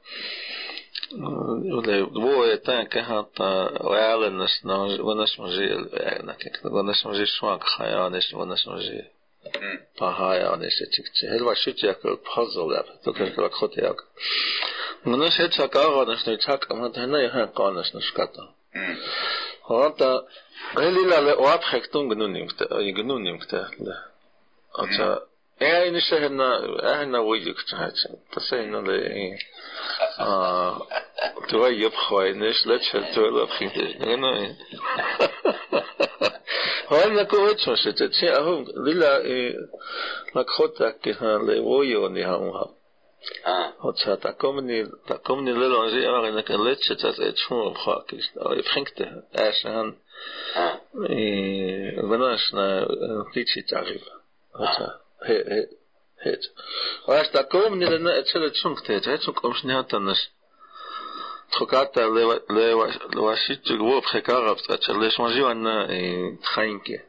[1.76, 8.02] oli dvoje tämän kehata äänessä, no vannas on siellä äänäkin, vannas on siis suakha ja
[8.02, 9.10] äänessä, vannas on siellä
[9.98, 14.02] paha ja äänessä, että helva sytiäkö puzzle läpi, tokerkella kotiäkö.
[15.04, 18.54] No nyt se tsakaavanas, nyt tsakaavanas, hän ei hän kaavanas, nyt skataan.
[18.74, 18.96] Mm.
[19.84, 20.24] Anta,
[20.80, 22.48] elillä le oabhektum gnunim,
[22.94, 25.31] gnunim, että, että, mm.
[25.62, 28.08] Ja, egentlig så han er han uidig чаача.
[28.34, 29.38] Тасай надо и
[30.18, 30.78] а
[31.48, 33.96] твой ебхой не шлеча твола пхинте.
[34.16, 34.56] Ну.
[36.90, 39.56] Он на ковыч мы что че аху лила и
[40.34, 42.70] макхота ки левою не хамха.
[43.44, 47.70] А, вот что таком не таком не лило он же я на леча тас эчму
[47.70, 48.20] бха ки.
[48.62, 49.24] Пхинте.
[49.32, 49.96] Аш хан.
[51.08, 54.02] И вынаш на птичий тариф.
[54.54, 55.01] Вот.
[55.21, 56.41] het.
[57.07, 60.17] Аж таком не на это чунг те, это чунг омш не хатанаш.
[61.51, 67.05] Тхоката лева лева левашит гвоп хекарав, это леш маживан тхайнке.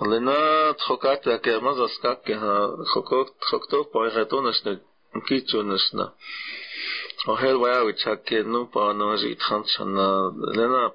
[0.00, 4.80] Лена тхоката ке мазас как ке хокок тхоктов по хатонаш не
[5.26, 6.12] кичунаш на.
[7.26, 10.08] Ohel vajavi tsakke nupa no si thantsana
[10.56, 10.92] lena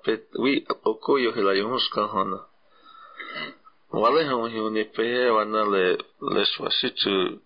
[4.02, 5.84] Walehon hiw ne pehe wanale
[6.34, 7.40] leswashitu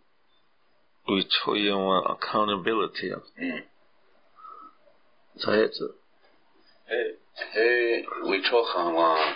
[1.08, 3.12] uitoye wa accountability.
[5.40, 5.86] Taetsu.
[6.88, 7.00] He,
[7.52, 7.68] he,
[8.28, 9.34] wichohan wa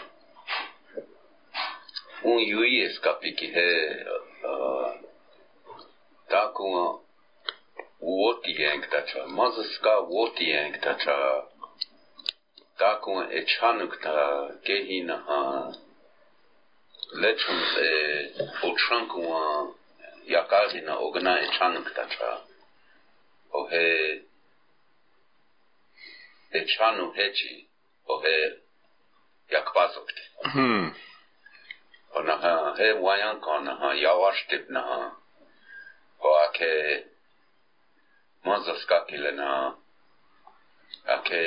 [2.24, 3.68] un yui eskapiki he
[6.28, 6.98] taku wa
[8.00, 11.16] uoti yang tacha, mazu ska uoti yang tacha,
[12.78, 15.72] taku wa echanuk ta gehina ha
[17.12, 17.52] Leczą
[18.60, 19.34] po czanku
[20.24, 22.40] jakarzy na ogna i czanek tacza.
[23.52, 24.18] O he
[26.52, 27.68] te czanu heci
[28.06, 28.50] o he
[29.50, 30.50] jak pasok te.
[30.50, 30.94] Hmm.
[32.12, 35.16] O na ha he wajanko na ha jawasz typ na ha.
[36.20, 37.02] O ake
[38.44, 39.76] Mazda skakile na
[41.06, 41.42] ake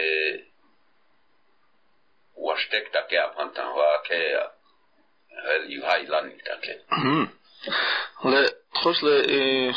[2.36, 4.39] washtek take apanta wa ake
[5.43, 7.26] היו האילנית, כן.
[8.84, 9.74] Прошлое, э,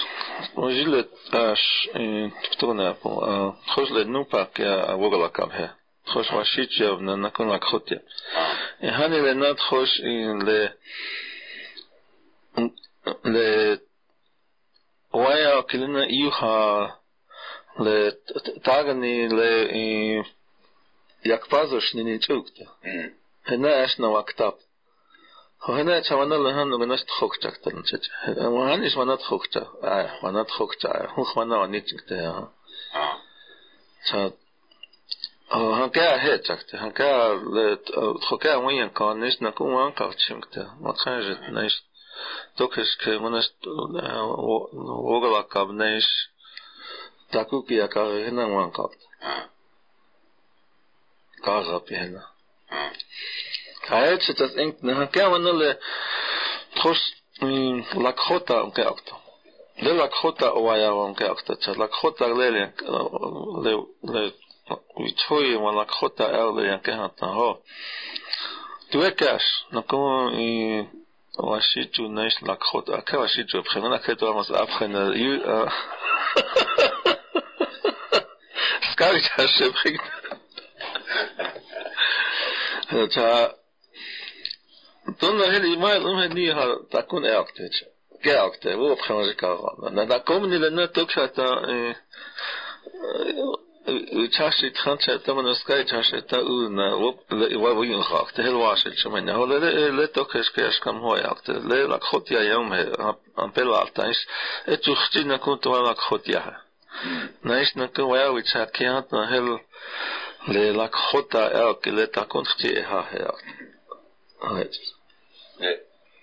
[0.56, 5.70] жили, аж, э, кто на Apple, а, прошлое, ну, пак, я, ворла кабхе.
[6.08, 8.02] Хош вашит жев на наконак хоте.
[8.80, 10.74] Хани ле над хош ле
[13.24, 13.80] ле
[15.12, 16.98] уая килина юха
[17.78, 18.12] ле
[18.64, 20.24] тагани ле
[21.24, 22.64] якпазош не не чукта.
[23.46, 24.62] Хена аш на вактапт.
[25.62, 31.24] هنا شوانا هم من نشت خكتا كتر نشت وهني شوانا خكتا آه شوانا خكتا هو
[31.24, 32.52] خوانا وني تكتا ها
[34.10, 34.30] تا
[35.50, 37.40] han kan hetsakta, han kan
[38.28, 41.74] choka wien kan nis na kun wan kavchimta, ma kan jit nis
[42.56, 43.48] tokis ke manas
[45.14, 46.08] ogala kab nis
[47.32, 49.06] takuki aka hena wan kavta.
[51.44, 52.22] Kaza pihena.
[53.88, 55.78] Кайче тас инг накаманле
[56.76, 57.00] тхос
[57.94, 59.14] лакхота ункаакта.
[59.80, 61.56] Ле лакхота уая ункаакта.
[61.62, 62.74] Ча лакхота леле
[63.64, 63.72] ле
[64.12, 64.32] ле
[64.94, 67.60] уичхой ма лакхота эле янкахата хо.
[68.90, 70.86] Туекаш наком и
[71.38, 75.02] ვაშიჯუ ნეშ ლაკხოტა აქა ვაშიჯუ ფხენა აქეთ ამას აფხენა
[78.88, 80.12] სკარჩა შეფხიგდა
[83.14, 83.28] ჩა
[85.16, 87.88] Toen hele Ismail om het niet had, dat kon elk teetje.
[88.20, 89.96] Kerk, de woord gaan ze karan.
[89.98, 91.36] En dan komen die net ook dat
[93.88, 99.10] участвует ханца там она скажет ханца та уна вот его воин хак ты хелвашит что
[99.10, 102.72] меня хола ле только скажешь кам хой акт ле лак хот я ям
[103.34, 104.16] ампел алтайс
[104.66, 106.62] эту хти на кон то лак хот я
[107.42, 109.60] наиш на кон я уча киат на хел
[110.48, 113.38] ле лак хота элк ле та кон хти ха хел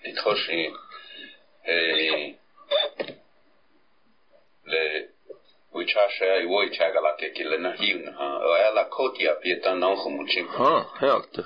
[0.04, 2.34] לתחוש היא
[5.74, 11.36] 위차셔야 위차가 라케기 레나히운 어야라 코티아 피에타 나오고 무침 어 해악트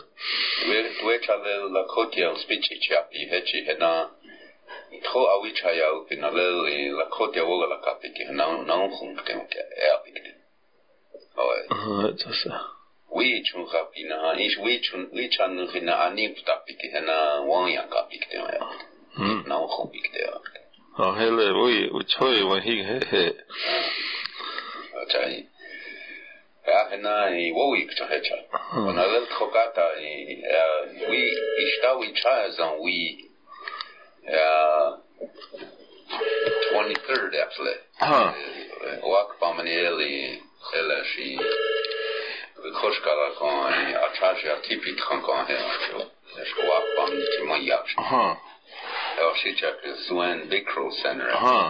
[0.68, 0.72] 왜
[1.04, 4.14] 위차를 라 코티아 스피치치아 비헤치 해나
[5.04, 10.20] 토 아위차야 우피나레 라 코티아 오가라 카피기 나오 나오고 무침 에 아피기
[11.36, 12.79] 어 자사
[13.12, 18.70] 위춘갑이나 이 위춘 위찬은 그나 아니부터 비티나 왕양가 비티나요.
[19.18, 19.44] 음.
[19.46, 20.42] 나오고 비티요.
[20.98, 23.32] 아 헬레 위 우초이 원히 헤헤.
[25.10, 25.46] 자이.
[26.68, 28.34] 야나 이 워위 그저죠.
[28.86, 33.30] 오늘 토가다 이위 이스타 위 차잔 위
[34.28, 34.96] 야
[36.72, 37.74] 23rd actually.
[37.98, 38.32] Huh.
[39.02, 40.38] Walk by Manelli
[40.74, 41.38] LSE.
[42.80, 43.50] खोश करा को
[44.06, 45.60] अच्छा से अच्छी पीठ को है
[46.42, 48.34] इसको आप पानी की मैया हां
[49.24, 51.62] और शिक्षा के सुन बिक्रो सेंटर हां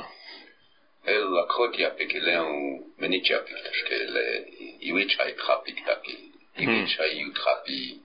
[1.04, 4.44] el la koti apiki leo menichi apiki tashke le
[4.80, 8.00] iwicha ikhapi taki iwicha yuthapi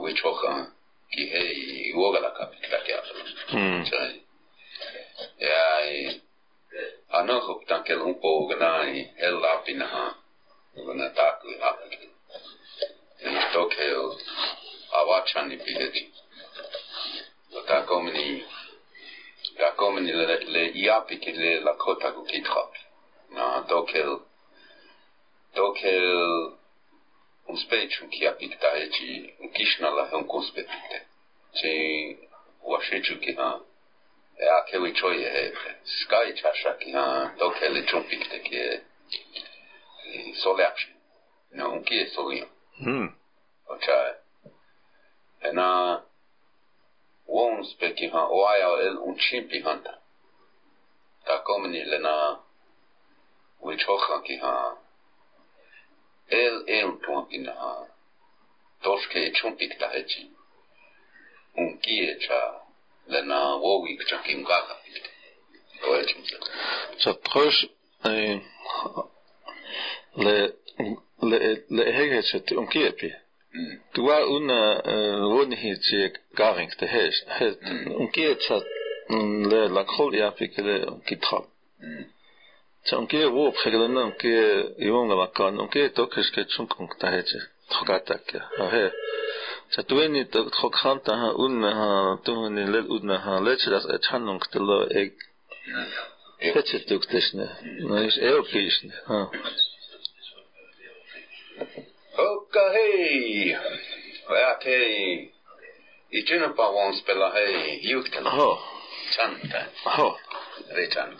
[0.00, 0.72] wichoka
[1.12, 2.92] ki hei woga la kapi taki
[3.90, 4.22] chai
[5.38, 5.64] ya
[7.10, 8.86] ano hop tankel un po gna
[9.18, 10.14] el la pinaha
[10.76, 12.10] 이번에 딱 나쁘게
[13.20, 14.16] 이렇게요
[14.92, 16.12] 아와찬이 videti.
[17.66, 18.44] Tako meni,
[19.58, 22.64] tako meni le, le iapi, ki le lahko tako kitro.
[23.30, 24.08] No, dokler,
[25.54, 26.02] dokler
[27.46, 30.98] uspeću kijapik dajeći, kišna lahko kuspetite.
[31.58, 31.72] Če
[32.62, 33.50] uašiću ki ha,
[34.38, 37.06] e a kevi čoje hebre, skaj čaša ki ha,
[37.38, 38.80] dokler le čumpik te ki je.
[40.04, 40.92] in selection.
[41.50, 42.46] Nunca je solio.
[42.78, 43.08] Hmm.
[43.66, 44.14] Očaje.
[45.40, 46.02] Ena
[47.26, 49.94] uonspeki han oaja el unchimpi um hanta.
[51.24, 52.38] Ta komni lena
[53.60, 54.76] uichohan ki han
[56.28, 57.86] el erutuankin han
[58.82, 60.30] toske chumpik ta hechi.
[61.56, 62.60] Unkie cha
[63.06, 64.80] lena wowik cha kimgaka.
[66.98, 67.46] Så prøv
[68.06, 68.40] øh, eh,
[70.20, 70.52] le
[71.22, 71.38] le
[71.70, 73.10] le hege om kirpi.
[73.54, 73.80] Mm.
[73.96, 77.26] Du var under øh, vundighet garing til hest.
[77.62, 77.94] Mm.
[77.94, 78.62] Om kirtsat
[79.10, 81.44] mm, le lakol yapik le om kitrap.
[82.86, 85.60] Så om kirp råb sikkerheden om kirp i unge vakkan.
[85.60, 87.34] Om kirp tokkiske tsunkung til hest.
[87.70, 88.40] Trokatakja.
[88.58, 88.90] Og her.
[89.70, 93.20] Så du er ikke trokant der har uden at have tuhen i lidt uden at
[93.20, 95.16] have lidt til deres et handlung til at ikke.
[96.42, 97.36] Det er til dygtigste.
[97.80, 98.84] Nå, det er europæisk.
[99.10, 99.24] Ja.
[104.30, 105.32] Oja hei.
[106.10, 108.30] I tjena won spela hei juktela.
[108.30, 108.58] Ho.
[109.14, 109.64] Chanta.
[109.84, 110.18] Ho.
[110.70, 111.16] Rechan.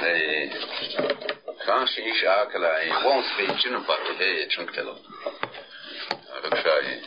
[0.00, 0.52] Hei.
[1.66, 4.94] Kanske inte akala i won spela tjena pa hei chunkela.
[6.42, 7.02] Rukshai.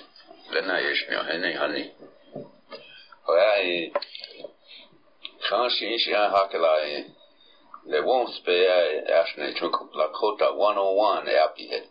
[0.51, 1.91] Lena yeshmio hei hani.
[3.27, 3.93] Oja hei.
[5.49, 7.05] Kanske inte akala i
[7.85, 8.75] Le won spela
[9.21, 11.90] ashne chunk Lakota 101 api hei.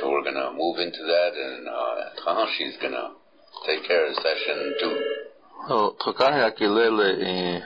[0.00, 3.10] So we're going to move into that, and uh, Tahashi's going to
[3.66, 4.96] take care of session two.
[5.68, 5.96] Ho.
[6.00, 7.62] Trokahe akilele i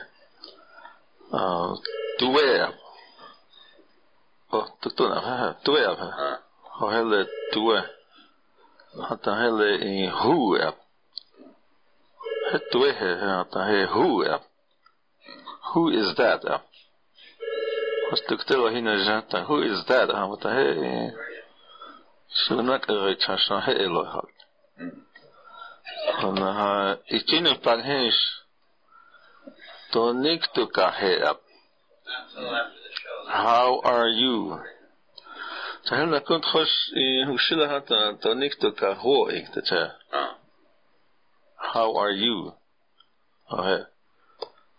[1.33, 1.77] uh,
[2.21, 2.73] duea.
[4.49, 4.67] Ho.
[4.83, 5.21] Tuktuna.
[5.21, 5.57] Ha.
[5.65, 5.97] Duea.
[5.97, 6.11] Ha.
[6.17, 6.37] Huh?
[6.79, 7.83] Ho hele due.
[9.09, 10.73] Hata hele i hua.
[12.53, 14.41] He due he hata he hua.
[15.75, 16.45] Who is that?
[16.45, 16.61] Ja.
[18.11, 19.45] Has tuktela hina jata.
[19.47, 20.11] Who is that?
[20.11, 20.29] Ha.
[20.29, 21.11] Hata he
[22.33, 24.39] sunak ere chasha he elo halt.
[26.21, 28.19] Han har i tinen pang hens.
[29.93, 31.41] To nik tu ka he up.
[33.27, 34.61] How are you?
[35.85, 39.91] Så hen er kun trods i husila hata to nik tu ka ho ik te.
[40.13, 40.29] Uh,
[41.57, 42.53] How are you?
[43.49, 43.79] Og he.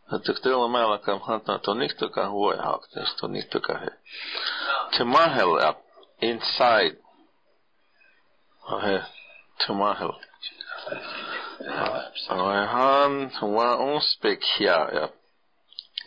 [0.10, 2.82] Het ik deel mala kam hata to nik tu ka ho e hak.
[2.94, 3.90] Dus to nik tu ka he.
[4.92, 5.78] Te mahel up.
[6.20, 7.01] Inside.
[8.62, 8.98] Og he.
[9.60, 10.14] Te mahel.
[12.30, 15.08] Og han var onspek her, ja.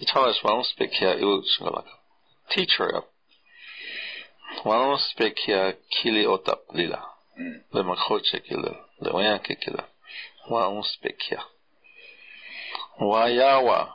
[0.01, 1.87] I talas var onspek her i utsmalak.
[2.51, 3.01] Teacher, ja.
[4.65, 7.01] Var onspek her kili otap lila.
[7.37, 7.63] Mm.
[7.73, 8.75] Le makhoche kila.
[9.01, 9.85] Le wayanke kila.
[10.49, 11.43] Var onspek her.
[13.01, 13.89] Wa yawa.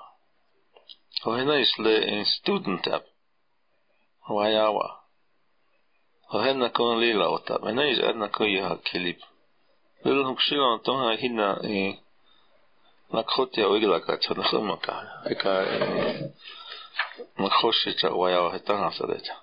[1.23, 3.03] Og henne is le en student app.
[4.29, 4.47] Wa
[6.29, 7.59] Hadnak on lillaota.
[7.59, 9.19] Mä näis adnak on jaha kelip.
[10.05, 11.57] Lillahum silloin tuohon hinna
[13.13, 15.09] nakhotia uiglaka, että on huomakaan.
[15.29, 15.49] Eikä
[17.37, 19.35] nakhoshita uajaa he tahansa teitä.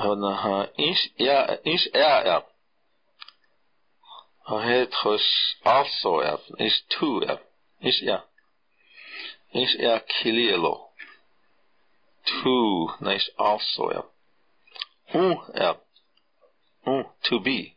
[0.00, 2.42] Hanaha ins ja ins ja ja.
[4.64, 5.22] Het hos
[5.64, 7.38] also ja is tu ja
[7.80, 8.22] is ja
[9.54, 10.92] is ja kilielo.
[12.24, 14.15] Tu nice also ja.
[15.14, 15.76] UR.
[16.86, 17.76] U, to be.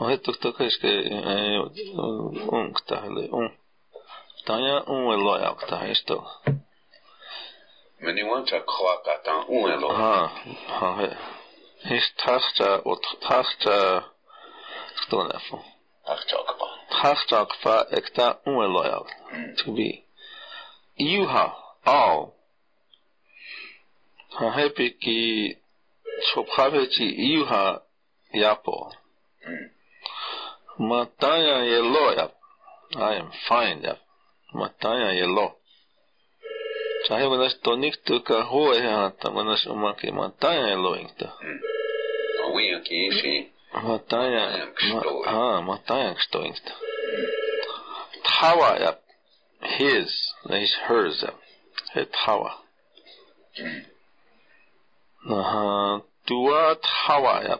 [0.00, 1.60] Ohetuktakaiske eh,
[2.52, 3.50] unktahle un.
[4.44, 6.26] Taja un elojaktahisto.
[8.00, 9.88] Men you want to clock at an un elo.
[9.88, 10.26] Ha,
[10.66, 11.08] ha, he.
[11.88, 12.96] His tasta o
[13.28, 14.02] tasta
[15.02, 15.64] stonefo.
[16.06, 16.66] Tachtakpa.
[16.90, 19.08] Tachtakpa ekta un elojak.
[19.32, 19.56] Mm.
[19.56, 20.04] To be.
[20.98, 22.32] Juha, au.
[24.28, 25.56] Ha hepiki
[26.20, 27.80] Chopavechi iuha
[28.32, 28.92] yapo.
[29.44, 29.68] Hmm.
[30.78, 32.32] Mataya yelo yap.
[32.96, 33.98] I am fine yap.
[34.54, 35.56] Mataya yelo.
[37.08, 41.32] Sahi manas tonik tu ka hoe hata manas umaki mataya yelo ingta.
[41.40, 41.60] Hmm.
[42.54, 43.46] We aqui, sim.
[43.74, 45.22] Mataya, Ksto.
[45.26, 46.72] ah, mataya ksto ingta.
[46.72, 47.24] Hmm.
[48.24, 49.00] Tawa yap.
[49.62, 51.36] His, is hers yap.
[51.94, 52.52] He tawa.
[55.28, 57.56] Aha, doet Hawaii.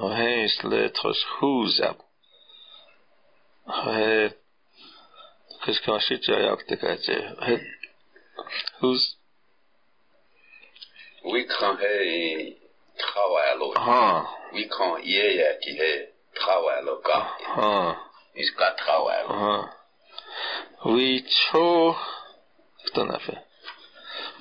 [0.00, 1.96] Gehees letras Huzab.
[3.66, 4.32] He.
[5.60, 7.36] Kıskaşı çayak tıkaçı.
[7.40, 7.60] He.
[8.80, 9.16] Huz.
[11.22, 12.56] We can he
[12.98, 13.74] travailler.
[13.74, 14.26] Ha.
[14.52, 17.36] We can ye ye ki he travailler ka.
[17.56, 17.96] Ha.
[18.34, 19.26] Is ka travailler.
[19.26, 19.70] Ha.
[20.84, 21.96] We cho.
[22.86, 23.38] Кто нафиг?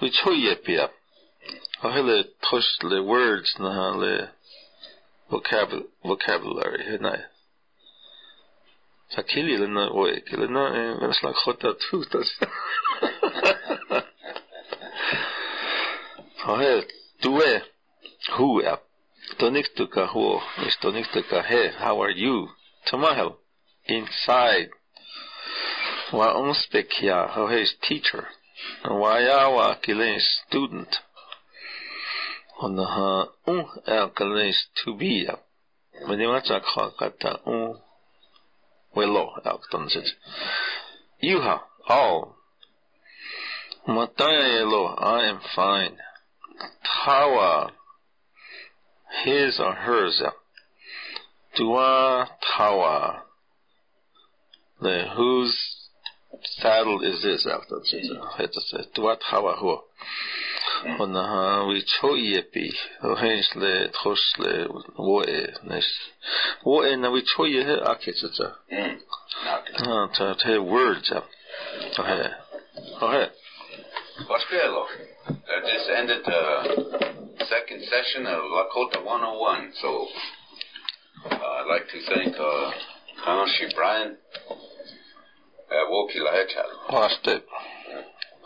[0.02, 1.01] We cho ye пиап.
[1.82, 4.30] Hele tush le words na le
[5.30, 7.16] vocabulary vocabulary he na.
[9.10, 12.30] Sa kili le na oe kili na eh, e men slag khota tu tas.
[16.44, 16.82] Oh he
[17.22, 17.62] due
[18.36, 18.82] hu up.
[18.82, 19.36] Eh?
[19.38, 22.50] Tonik ka hu is tonik ka he how are you?
[22.86, 23.38] Tomahel
[23.86, 24.70] inside
[26.12, 28.28] wa unspekia ho his teacher
[28.86, 31.00] wa ya wa kile student
[32.64, 35.36] انها اون alkanes to be
[36.08, 36.62] منيماتا
[37.00, 37.82] كاتا اون
[38.96, 40.14] ولو alkanes
[41.24, 42.42] يوها all
[43.88, 45.98] Mataya Yellow, I am fine.
[46.86, 47.72] Tawa,
[49.26, 50.22] his or hers.
[51.56, 53.22] Dua Tawa,
[54.80, 55.90] the whose
[56.44, 57.44] saddle is this?
[58.94, 59.80] Dua Tawa, who?
[61.00, 64.40] وأنها ويتشوية بي وهينش لتخش
[65.00, 66.00] لوئي نيس
[66.64, 68.56] وئي أنا ويتشوية أكيد تتا
[69.78, 71.24] ها تا تهي word تا
[72.00, 72.32] okay
[73.02, 73.30] okay
[74.28, 80.08] What's I just ended the second session of Lakota 101 so
[81.26, 82.72] uh, I'd like to thank uh,
[83.76, 84.18] Brian
[85.72, 86.92] at Woki Lahechal.
[86.92, 87.46] Last it.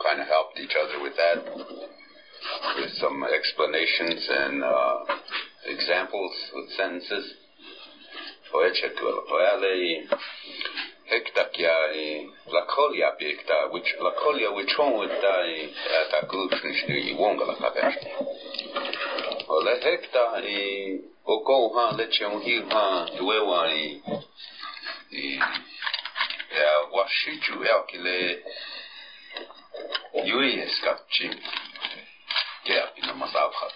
[0.04, 1.38] Kind of helped each other with that
[2.78, 4.98] with some explanations and uh,
[5.66, 7.34] examples with sentences.
[8.54, 9.24] Oechetuelo.
[11.06, 15.70] hekta kia i lakolia pekta which lakolia which one with dai
[16.12, 18.10] ta glutrins i wonga la kapesta
[19.48, 22.86] o le hekta i o ko ha le chon ha
[23.18, 24.02] duwe wa i
[26.92, 28.44] washichu ya kile
[30.26, 31.30] yui eskapchi
[32.66, 33.74] Get na mazabhat.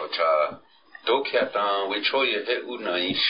[0.00, 0.58] Ocha
[1.06, 3.26] dokiatan wichoye he unaish.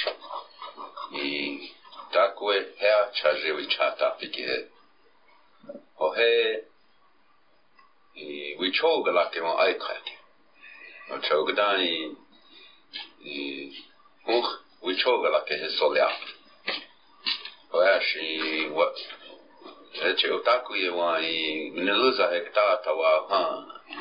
[1.12, 1.72] I
[2.12, 4.66] takwe hea chaje wichata pikihe.
[5.98, 6.62] Ohe
[8.58, 10.18] wichoga lake mo aikrake.
[11.10, 12.16] Ochoga dani
[14.26, 14.46] uch
[14.82, 16.12] wichoga lake he soleap.
[17.72, 18.96] Oashi what
[20.16, 23.12] че אותה קויווה היא נלוזה הקטע תווה,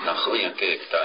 [0.06, 1.00] נחריה כהקטע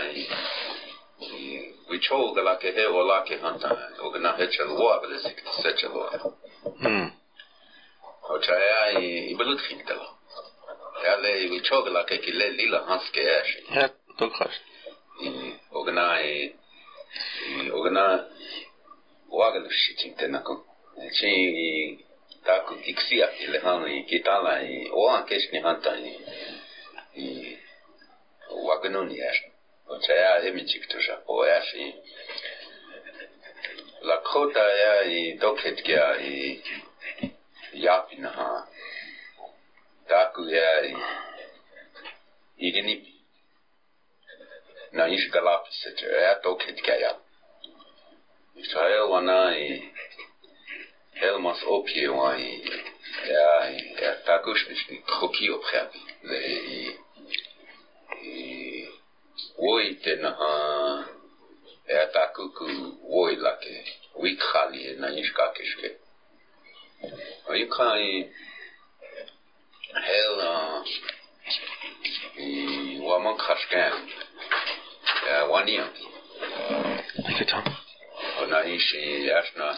[1.89, 3.71] Vičol ga lake he o lake hanta,
[4.01, 6.11] o gna hečel loa, vele se kti seče loa.
[6.83, 7.11] Hmm.
[8.35, 10.09] Oča ja e i belut hintelo.
[11.05, 13.59] Ja le i vičol ga lake ki le lila hanske eši.
[13.75, 13.89] Ja,
[14.19, 14.55] to kaš.
[15.71, 16.53] O gna i,
[17.73, 18.65] o gna, e,
[19.31, 20.63] o agel všitin te nakon.
[21.19, 21.31] Či
[21.67, 21.69] e
[22.45, 26.19] たく行くしやってるはんに、きたらに、おわんけしにはんたに、
[27.17, 27.57] に、
[28.67, 29.43] わくのにやし。
[30.01, 31.67] ちゃやえみちくとしゃ、おやし。
[34.03, 36.61] らこたやい、どけつきやい、
[37.75, 38.67] やぴなはん。
[40.09, 40.95] たくやい、
[42.59, 43.01] いりに、
[44.93, 47.17] なにしからぴせちゃや、どけつきやや。
[48.75, 49.92] さようがない。
[51.23, 52.63] Helmans opje, jongen.
[53.27, 53.65] Ja,
[53.97, 54.13] ja
[60.03, 61.07] ten ha.
[61.87, 62.67] Ja, takuku
[63.03, 63.85] woi lake.
[64.15, 65.91] Wik khali na nishkakeshke.
[67.49, 68.31] Wik khali.
[70.07, 70.37] Hel
[73.07, 73.95] waman khashkan.
[75.27, 75.93] Ja, waniyan.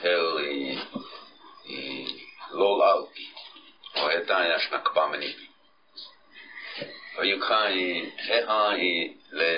[0.03, 1.14] Hel.
[2.51, 3.33] לא לאלפי,
[3.97, 5.37] או logoutki, pojednajesz na kpamni.
[7.17, 9.53] Vajukhaji, hehaji, le,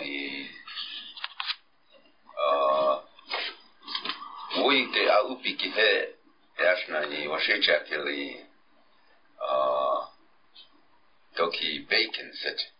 [0.00, 0.46] ל...
[2.36, 3.02] a,
[4.56, 6.02] vujte אלפי כהה,
[6.58, 8.46] יש jasna i vašičateli,
[9.38, 9.52] a,
[11.36, 12.76] toki בייקן סט,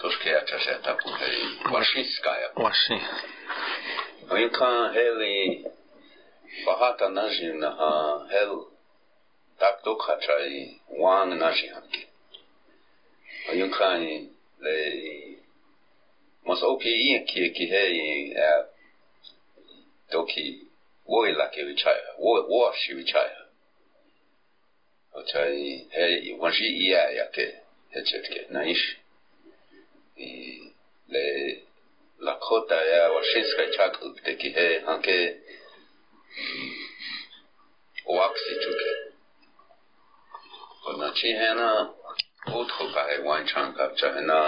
[0.00, 2.48] תושקי toške jačašeta puhei, vašiskaja.
[2.56, 2.98] Vaši.
[4.34, 5.64] Винкан хели
[6.66, 8.68] багата наживна ха хел
[9.58, 12.06] так дукха чай ван наши ханки.
[13.52, 14.02] Винкан
[14.60, 15.38] ле
[16.44, 18.36] мас оки и ки ки хей
[20.10, 20.68] доки
[21.06, 23.30] вой лаке вичай вой воши вичай.
[25.12, 27.62] Очай хей ванжи ия яке
[27.92, 29.00] хечетке наиш.
[30.16, 30.72] И
[31.08, 31.62] ле
[32.24, 35.16] lakhotájával sészrecsátkult teki hely, hanke
[38.06, 38.92] waksi चुके।
[40.84, 41.68] और नची है ना
[42.48, 44.40] बहुत होता है wine छान का चाहे ना।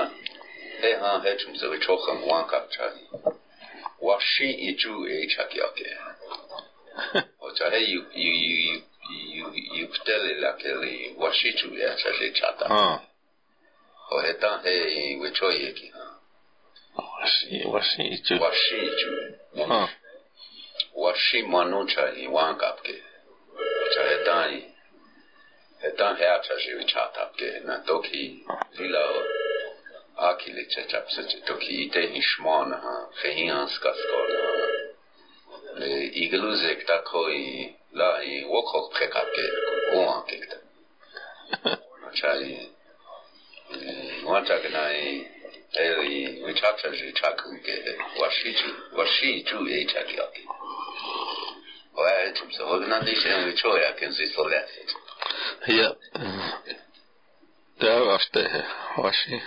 [0.80, 3.32] है हाँ है तुम से बचो हम वां का चाहे
[4.02, 5.94] वाशी इचू एक छाकी आके
[7.40, 8.32] और चाहे यू यू
[8.66, 8.74] यू
[9.36, 9.46] यू
[9.76, 12.96] यू पटेले लाके ले वाशी चू या अच्छा चाहे छाता हाँ।
[14.12, 14.76] और है तां है
[15.20, 15.88] बचो ये की।
[16.98, 19.88] वशी वशीचु वशीचु हाँ।
[20.96, 22.92] वर्षी मानू चाहिए वहाँ का आपके।
[23.98, 24.60] हेता ही
[25.82, 27.76] हेता है अच्छा से विचार आपके ना?
[27.76, 28.44] तो की
[28.76, 29.14] जिलाओ
[30.26, 36.04] आखी ले चचाप सचे तो की इते हिशमान हाँ कहीं आंस का स्कोर हाँ। ले
[36.24, 37.42] इगलू जेकता कोई
[37.96, 39.46] ला ही वो खोक फेंक आपके
[39.90, 40.36] वो वहाँ के
[42.06, 42.54] अच्छा ही
[44.24, 45.35] वहाँ तक ना ही
[45.78, 50.46] 에이 차차지 차크게 와시주 와시주 에 차기하기
[51.98, 54.64] 왜 집서 어디난데 시는 초야 괜히 소래
[55.64, 55.96] هي
[57.80, 58.36] تعرفت
[58.98, 59.40] واشي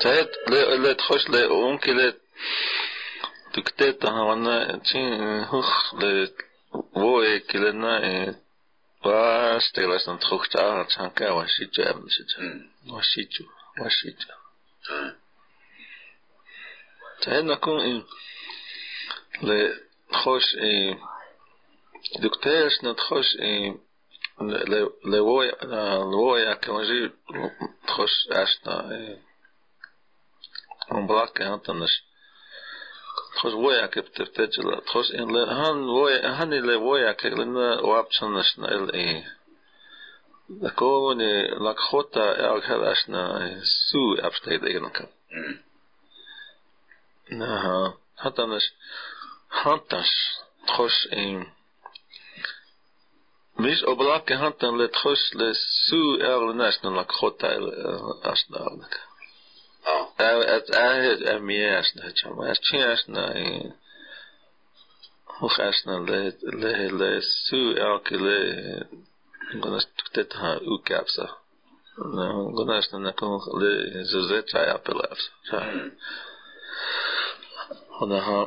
[0.00, 2.14] تعرف لا لا تخش لا ممكن لا
[3.52, 6.28] تكتات وأنا تين هخ لا
[6.96, 8.34] ويك لنا
[9.04, 13.44] واش تلاش نتخوك تعرف شان كا واشيتو ابن شجا واشيتو
[13.80, 14.43] واشيتو
[14.88, 14.98] طيب.
[14.98, 15.14] طيب،
[17.22, 18.04] تمام عندنا كون
[19.42, 20.56] لخوش
[22.18, 23.36] دكتاش نتخوش
[25.04, 25.64] لويا
[26.04, 27.10] لويا كمجي
[27.86, 29.18] تخش عشنا
[30.92, 32.04] مبلاك هانتنش
[33.36, 36.76] تخش ويا كيف تفتجل تخش إن هن ويا هن اللي
[37.12, 37.80] كي لنا
[38.94, 39.36] إيه
[40.46, 43.24] de komende lakhota elk helesna
[43.62, 45.08] su e abstedelijke.
[47.30, 48.74] Aha, had anders,
[49.46, 51.52] had anders, tros een.
[53.54, 57.48] Mis oblakke had dan let gos le su elnesna lakhota
[58.22, 59.00] asnaalke.
[59.84, 60.06] Oh.
[60.16, 63.26] Het is een meer asna, het is een asna.
[65.24, 68.38] Hoog asna le le le su elke le
[69.52, 69.86] Gunas
[70.16, 71.28] tetā ukāpsa.
[72.58, 73.36] Gunas no nekam
[74.12, 75.28] zuzētāja apelēps.
[78.04, 78.38] Un aha,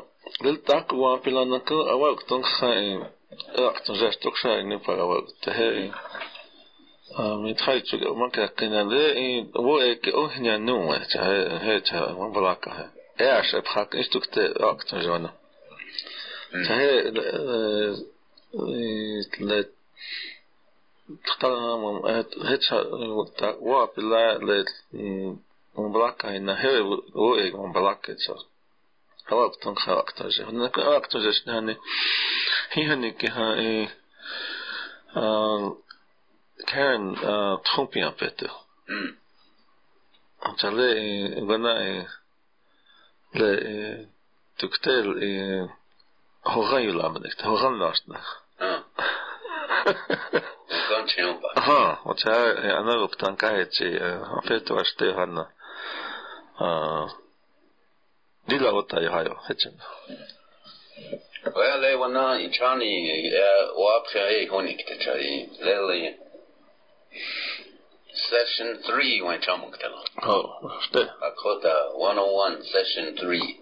[0.46, 3.06] lil takwa apelā nekam avāk tung khaim.
[3.56, 5.92] Avāk tung zēstuk šai nipar avāk tehēi.
[7.20, 11.00] متخيل ما كنا ذي ويك أهنا نوع
[11.62, 12.92] هيك ما بلاكها
[13.22, 15.34] إيش بخاك إيش تكت أكت جوانا
[16.54, 17.02] هي
[19.40, 19.66] لا
[21.08, 22.78] Hecha
[23.38, 24.58] ta wa pila le
[25.78, 26.82] mbalaka ina hele
[27.14, 28.36] wo e mbalaka tsa.
[29.30, 30.44] Hawa kutan kha aktaje.
[30.52, 31.74] Na ka aktaje shani.
[32.74, 33.88] Hi hani ki ha e
[36.72, 37.02] kan
[37.68, 38.40] trompi en fait.
[40.60, 40.90] Chale
[41.48, 42.08] gana e
[43.40, 43.50] le
[44.60, 45.32] tuktel e
[46.44, 47.40] hogan yulamnek.
[47.50, 48.28] Hogan lashnak.
[49.88, 51.50] 向前をば。
[51.62, 52.32] はあ、我才
[52.72, 55.50] あの布団盖子、あフェトはしてはんな。
[56.60, 57.08] あ、
[58.48, 59.72] リラオタよはよ、へちん。
[61.56, 63.12] ואלה וונה איצ'ני
[63.76, 66.14] וואפחי אי הוניק תצ'אי לילי
[68.18, 70.02] session 3 when csomunk tele.
[70.24, 70.46] Oh,
[70.90, 71.06] ste.
[71.22, 73.60] Akota 101 session 3.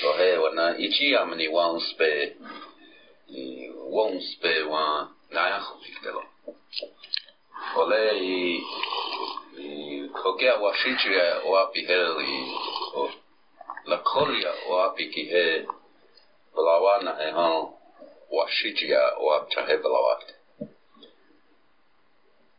[0.00, 2.32] So he wana ichi amni won't spare
[3.88, 5.62] won't spare one نعم
[6.02, 6.14] كده
[7.76, 8.12] ولا
[10.22, 12.52] פוגע ופיג'יה ופיהרי
[13.84, 15.64] לקוליה ופיגיה
[16.54, 17.64] בלוואנה ההן
[18.32, 20.32] ושיג'יה ופצ'ה בלוואט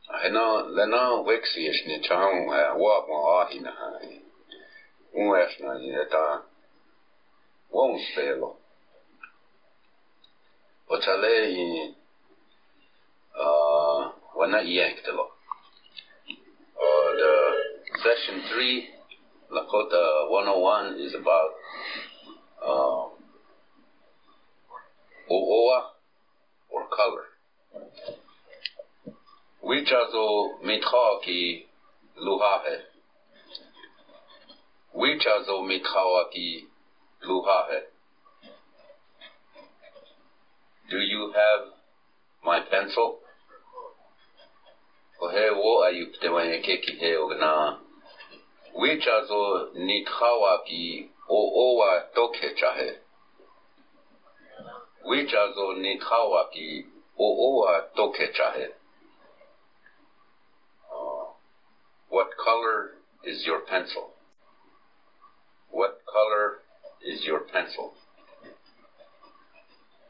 [0.09, 2.47] هنا لنا وكسي يشني تشاهم
[2.81, 4.21] واب مواهينا هاي
[5.13, 6.43] ويشنا يتا
[7.71, 8.55] ومسيلو
[10.89, 11.95] وتالي
[14.35, 14.63] won spelo o
[15.03, 15.25] chale
[16.27, 16.33] i
[16.83, 17.33] uh the
[18.03, 18.97] session 3
[19.51, 21.51] Lakota 101 is about
[22.61, 23.07] uh,
[25.31, 25.83] Ooa
[26.69, 27.25] or color.
[29.63, 31.65] Wichazo mithaaki
[32.21, 32.77] luhahe.
[34.95, 36.65] Wichazo mithaaki
[37.25, 37.81] luhahe.
[40.89, 41.73] Do you have
[42.43, 43.19] my pencil?
[45.27, 47.51] Ohe wo ayupte wanye keki he ogna.
[48.79, 52.89] Wichazo nithawaki o owa toke chahe.
[55.83, 56.85] Nithawaki
[57.17, 58.67] o owa toke chahe.
[60.91, 61.25] Uh,
[62.09, 62.91] what color
[63.23, 64.13] is your pencil?
[65.69, 66.59] What color
[67.01, 67.91] is your pencil?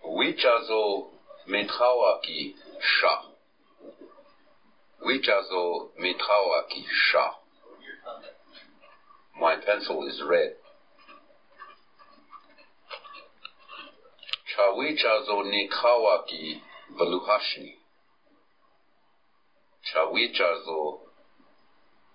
[0.06, 1.08] Wichazo
[1.48, 3.27] mitawaki sha.
[5.06, 7.32] Wichazo mitawaki sha.
[9.40, 10.56] My pencil is red.
[14.56, 16.62] Chawichazo nikawaki
[16.98, 17.78] baluhashni.
[19.94, 21.00] Chawichazo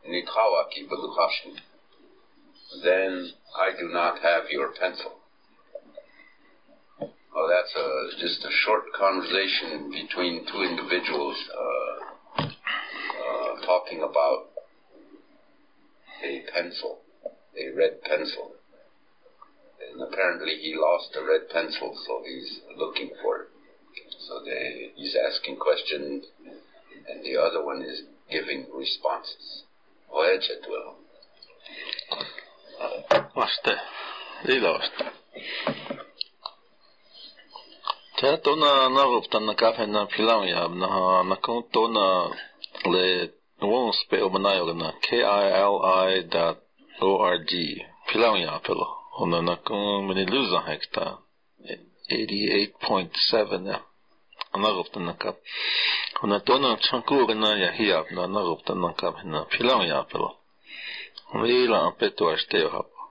[0.09, 1.61] nikawaki baluhashni.
[2.83, 5.13] Then I do not have your pencil.
[6.99, 11.82] Well, that's a, just a short conversation between two individuals uh, uh,
[13.73, 14.41] talking about
[16.23, 16.99] a pencil,
[17.57, 18.53] a red pencil.
[19.81, 23.49] And apparently he lost a red pencil, so he's looking for it.
[24.27, 26.25] So they, he's asking questions,
[27.09, 29.65] and the other one is giving responses.
[30.13, 30.89] Oye, Chetuel.
[33.37, 33.75] Vaste.
[34.49, 35.05] Iloista.
[38.21, 42.37] Tää tona naruptana kafena pilauja na na kontona
[42.93, 43.33] le
[43.71, 46.33] won spe obanayogana kili.org
[48.09, 48.87] Pilaunya pelo
[49.21, 51.19] ona nakun mini luza hekta
[52.11, 53.81] 88.7
[54.53, 55.35] anaruptanaka
[56.23, 60.37] ona dona chankurana ya hiap na anaruptanaka hina pilaunya pelo
[61.43, 63.03] Vila apeto ashteo hapa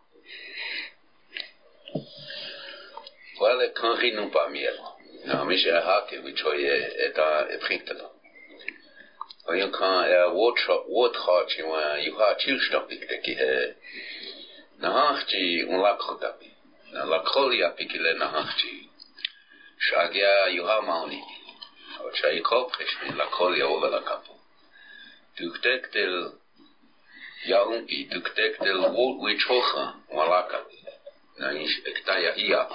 [3.41, 4.77] Well, kan rinum pa miel.
[5.25, 6.75] Na mis a hake vi choye
[7.07, 8.20] eta e printelo.
[9.47, 10.05] Og jeg kan
[10.87, 13.73] wadhachi wa yuha chirshtampikdeki he.
[14.81, 16.51] Nahachi un lakhodami.
[16.93, 18.89] Na lakholi apikile nahachi.
[19.79, 21.23] Shagya yuha mauni.
[22.05, 24.33] Od shai kopkesh min lakholi over la kapu.
[25.37, 26.31] Tuktektel
[27.45, 28.79] yaunki, tuktektel
[29.23, 30.77] wichocha walakami.
[31.37, 32.67] Na inspektaya iya.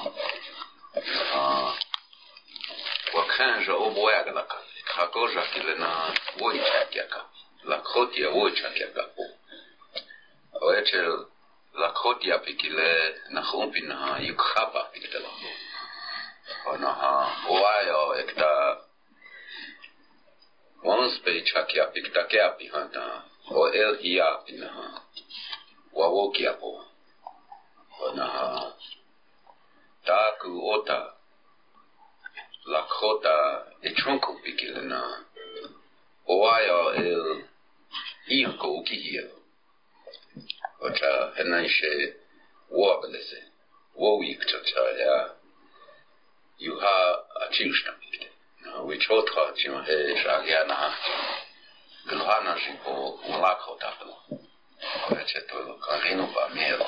[3.14, 4.75] Wakanja oboyagalakami.
[4.86, 7.20] ka kožakilena voichakjaka,
[7.64, 9.24] lakhotia voichakjakapu.
[10.60, 11.26] Oečel
[11.74, 15.30] lakhotia pikile nahumpina yukhapa piktela.
[16.66, 18.50] Onaha oayo ekta
[20.82, 25.00] onspei chakya piktakea pihanta o el hiya ja pinaha
[25.92, 26.84] wawokiapo.
[28.00, 28.72] Onaha
[30.04, 31.15] taku ota
[32.66, 35.00] lakota e tronko pikile na
[36.28, 37.44] oaia el
[38.26, 39.26] irko ukihio
[40.80, 42.14] ota henaishe
[42.70, 43.38] wabelese
[43.96, 45.34] wowik tota ya
[46.58, 50.94] yuha achilshna pikile na wichotra chima he shagiana
[52.08, 54.16] gilhana shipo malakota pelo
[55.08, 56.86] Ora c'è tutto, carino va a mero.